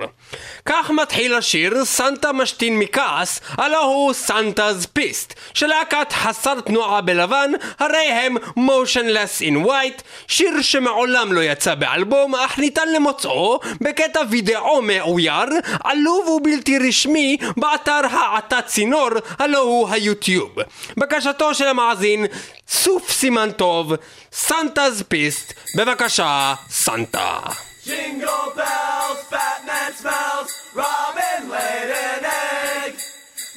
כך 0.66 0.90
מתחיל 0.90 1.36
השיר 1.36 1.86
סנטה 1.86 2.34
משתין 2.34 2.80
מכעס, 2.80 3.42
הלא 3.50 3.84
הוא 3.84 4.14
סנטה's 4.14 4.88
פיסט, 4.94 5.34
של 5.54 5.68
להקת 5.68 6.14
חסר 6.14 6.62
תנועה 6.62 7.02
בלבן, 7.02 7.52
הרי 7.80 7.98
הם 7.98 8.38
motionless 8.58 9.42
in 9.42 9.68
white, 9.68 10.02
שיר 10.28 10.62
שמעולם 10.62 11.34
לא 11.34 11.42
יצא 11.42 11.76
באלבום, 11.76 12.36
אך 12.36 12.60
ניתן 12.60 12.94
למוצאו 12.96 13.60
בקטע 13.82 14.22
וידאו 14.30 14.82
מאויר, 14.82 15.46
עלוב 15.84 16.28
ובלתי 16.28 16.78
רשמי, 16.78 17.38
באתר 17.58 18.02
העתה 18.12 18.62
צינור, 18.62 19.10
הלא 19.40 19.60
הוא 19.60 19.90
היוטיוב. 19.90 20.56
בקשתו 20.98 21.54
של 21.54 21.68
המאזין, 21.68 22.26
סוף 22.68 23.12
סימן 23.12 23.52
טוב, 23.52 23.94
סנטה's 24.34 25.04
פיסט, 25.08 25.54
בבקשה, 25.78 26.54
סנטה. 26.70 27.40
Jingle 27.84 28.54
bells, 28.56 29.28
Batman 29.30 29.92
smells, 29.92 30.70
Robin 30.74 31.50
laid 31.50 31.92
an 31.92 32.24
egg. 32.24 32.96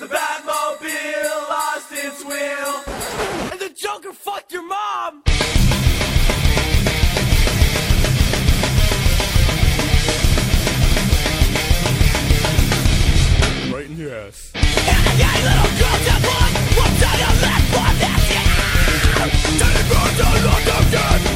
The 0.01 0.07
Batmobile 0.07 1.49
lost 1.49 1.93
its 1.93 2.25
wheel. 2.25 2.83
And 3.53 3.61
the 3.61 3.69
Joker 3.73 4.13
fucked 4.13 4.53
your 4.53 4.67
mom! 4.67 5.23
Right 13.73 13.87
in 13.87 13.97
your 13.97 14.13
ass. 14.13 14.51
Hey, 14.55 14.91
hey 15.23 15.39
little 15.45 15.71
girl, 15.79 15.99
that 16.03 16.21
one! 16.27 16.53
What's 16.75 17.03
on 17.07 17.17
your 17.23 17.35
left? 17.47 17.77
One 17.79 17.97
that's 18.03 18.27
you! 18.35 18.43
Tell 19.57 19.71
me, 19.71 19.83
girl, 19.89 20.91
don't! 20.91 21.36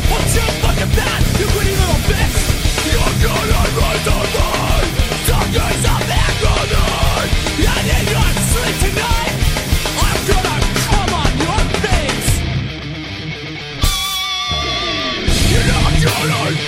I 16.12 16.26
like, 16.26 16.58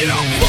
I 0.00 0.47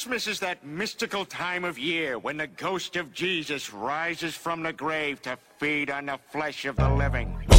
Christmas 0.00 0.28
is 0.28 0.40
that 0.40 0.64
mystical 0.64 1.26
time 1.26 1.62
of 1.62 1.78
year 1.78 2.18
when 2.18 2.38
the 2.38 2.46
ghost 2.46 2.96
of 2.96 3.12
Jesus 3.12 3.70
rises 3.70 4.34
from 4.34 4.62
the 4.62 4.72
grave 4.72 5.20
to 5.20 5.36
feed 5.58 5.90
on 5.90 6.06
the 6.06 6.18
flesh 6.30 6.64
of 6.64 6.76
the 6.76 6.88
living. 6.88 7.49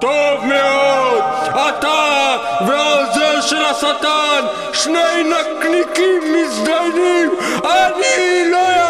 טוב 0.00 0.44
מאוד! 0.44 1.22
אתה 1.54 2.36
והעוזר 2.66 3.40
של 3.40 3.64
השטן, 3.64 4.44
שני 4.72 5.22
נקניקים 5.24 6.22
מזדיינים, 6.34 7.30
אני 7.64 8.50
לא... 8.50 8.81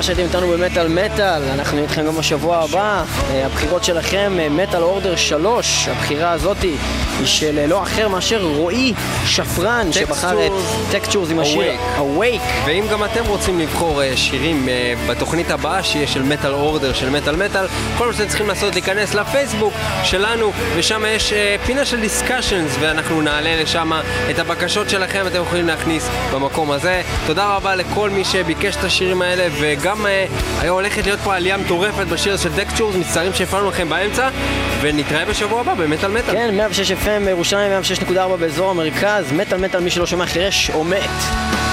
תודה 0.00 0.14
שהייתם 0.14 0.36
איתנו 0.36 0.48
במטאל 0.48 0.88
מטאל, 0.88 1.42
אנחנו 1.54 1.74
נהיה 1.74 1.88
איתכם 1.88 2.06
גם 2.06 2.16
בשבוע 2.16 2.56
הבא, 2.56 3.04
אה, 3.30 3.46
הבחירות 3.46 3.84
שלכם, 3.84 4.36
אה, 4.38 4.48
Metal 4.48 4.82
Order 4.82 5.16
3, 5.16 5.88
הבחירה 5.88 6.32
הזאתי 6.32 6.76
היא 7.18 7.26
של 7.26 7.58
אה, 7.58 7.66
לא 7.66 7.82
אחר 7.82 8.08
מאשר 8.08 8.42
רועי 8.42 8.94
שפרן 9.26 9.92
שבחר 9.92 10.46
את 10.46 10.52
Textures 10.90 11.30
עם 11.30 11.38
השיר 11.38 11.72
Awake. 11.98 12.66
ואם 12.66 12.84
גם 12.90 13.04
אתם 13.04 13.26
רוצים 13.26 13.58
לבחור 13.58 14.00
שירים 14.16 14.68
בתוכנית 15.08 15.50
הבאה 15.50 15.82
שיהיה 15.82 16.06
של 16.06 16.22
Metal 16.22 16.52
Order 16.52 16.92
של 16.92 17.10
מטאל 17.10 17.36
מטאל, 17.36 17.66
כל 17.98 18.06
מה 18.06 18.12
שאתם 18.12 18.28
צריכים 18.28 18.48
לעשות 18.48 18.74
להיכנס 18.74 19.14
לפייסבוק. 19.14 19.74
שלנו, 20.04 20.52
ושם 20.76 21.04
יש 21.08 21.32
אה, 21.32 21.66
פינה 21.66 21.84
של 21.84 22.00
discussions, 22.00 22.76
ואנחנו 22.80 23.22
נעלה 23.22 23.62
לשם 23.62 23.92
את 24.30 24.38
הבקשות 24.38 24.90
שלכם, 24.90 25.26
אתם 25.26 25.42
יכולים 25.42 25.66
להכניס 25.66 26.08
במקום 26.32 26.70
הזה. 26.70 27.02
תודה 27.26 27.56
רבה 27.56 27.74
לכל 27.74 28.10
מי 28.10 28.24
שביקש 28.24 28.76
את 28.76 28.84
השירים 28.84 29.22
האלה, 29.22 29.46
וגם 29.60 30.06
אה, 30.06 30.26
אה, 30.28 30.62
היום 30.62 30.74
הולכת 30.74 31.04
להיות 31.04 31.20
פה 31.20 31.36
עלייה 31.36 31.56
מטורפת 31.56 32.06
בשיר 32.06 32.36
של 32.36 32.48
Textures, 32.48 32.96
מצטערים 32.96 33.34
שהפעלנו 33.34 33.68
לכם 33.68 33.88
באמצע, 33.88 34.28
ונתראה 34.80 35.24
בשבוע 35.24 35.60
הבא 35.60 35.74
במטאל 35.74 36.10
מטאל. 36.10 36.34
כן, 36.34 36.56
106 36.56 36.90
FM 36.90 37.24
בירושלים, 37.24 37.72
106.4 38.08 38.36
באזור 38.40 38.70
המרכז, 38.70 39.32
מטאל 39.32 39.58
מטאל, 39.58 39.80
מי 39.80 39.90
שלא 39.90 40.06
שומע, 40.06 40.26
חירש 40.26 40.70
או 40.70 40.84
מת. 40.84 41.69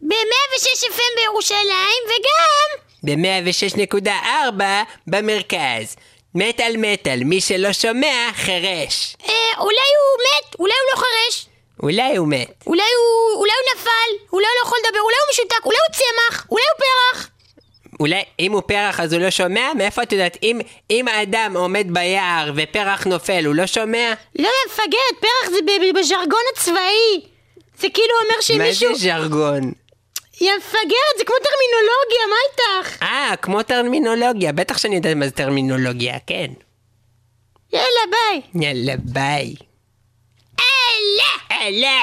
ב-106 0.00 0.84
FM 0.84 1.20
בירושלים, 1.20 2.02
וגם... 2.06 2.68
ב-106.4 3.02 4.62
במרכז. 5.06 5.96
מטאל 6.34 6.74
מטאל, 6.78 7.20
מי 7.24 7.40
שלא 7.40 7.72
שומע, 7.72 8.28
חירש. 8.34 9.16
אה, 9.28 9.34
אולי 9.58 9.88
הוא 9.98 10.18
מת, 10.26 10.54
אולי 10.58 10.74
הוא 10.74 10.90
לא 10.92 10.96
חירש, 11.00 11.46
אולי 11.82 12.16
הוא 12.16 12.28
מת. 12.28 12.50
אולי 12.66 12.82
הוא, 12.82 13.40
אולי 13.40 13.52
הוא 13.52 13.62
נפל, 13.74 13.90
אולי 14.10 14.30
הוא 14.30 14.40
לא 14.42 14.48
יכול 14.66 14.78
לדבר, 14.86 15.00
אולי 15.00 15.16
הוא 15.16 15.30
משותק, 15.30 15.64
אולי 15.66 15.78
הוא 15.88 15.94
צמח, 15.96 16.46
אולי 16.50 16.64
הוא 16.72 16.78
פרח. 16.84 17.30
אולי 18.00 18.22
אם 18.40 18.52
הוא 18.52 18.62
פרח 18.66 19.00
אז 19.00 19.12
הוא 19.12 19.20
לא 19.22 19.30
שומע? 19.30 19.72
מאיפה 19.78 20.02
את 20.02 20.12
יודעת? 20.12 20.36
אם, 20.42 20.60
אם 20.90 21.08
האדם 21.08 21.52
עומד 21.56 21.86
ביער 21.90 22.52
ופרח 22.56 23.06
נופל, 23.06 23.44
הוא 23.46 23.54
לא 23.54 23.66
שומע? 23.66 24.14
לא, 24.38 24.48
מפגרת, 24.66 25.20
פרח 25.20 25.50
זה 25.50 25.58
ב- 25.66 25.98
בז'רגון 25.98 26.40
הצבאי. 26.52 27.20
זה 27.78 27.88
כאילו 27.94 28.14
אומר 28.22 28.36
מה 28.36 28.42
שמישהו... 28.42 28.94
זה 28.96 29.00
ז'רגון? 29.04 29.72
יא 30.40 30.52
מפגרת, 30.58 31.16
זה 31.18 31.24
כמו 31.24 31.36
טרמינולוגיה, 31.42 32.26
מה 32.30 32.36
איתך? 32.50 33.02
אה, 33.02 33.34
כמו 33.42 33.62
טרמינולוגיה, 33.62 34.52
בטח 34.52 34.78
שאני 34.78 34.96
יודעת 34.96 35.16
מה 35.16 35.24
זה 35.24 35.30
טרמינולוגיה, 35.30 36.18
כן. 36.26 36.46
יאללה, 37.72 37.86
ביי. 38.10 38.62
יאללה 38.62 38.92
ביי. 39.04 39.54
אלה! 40.60 41.58
אלה! 41.62 41.98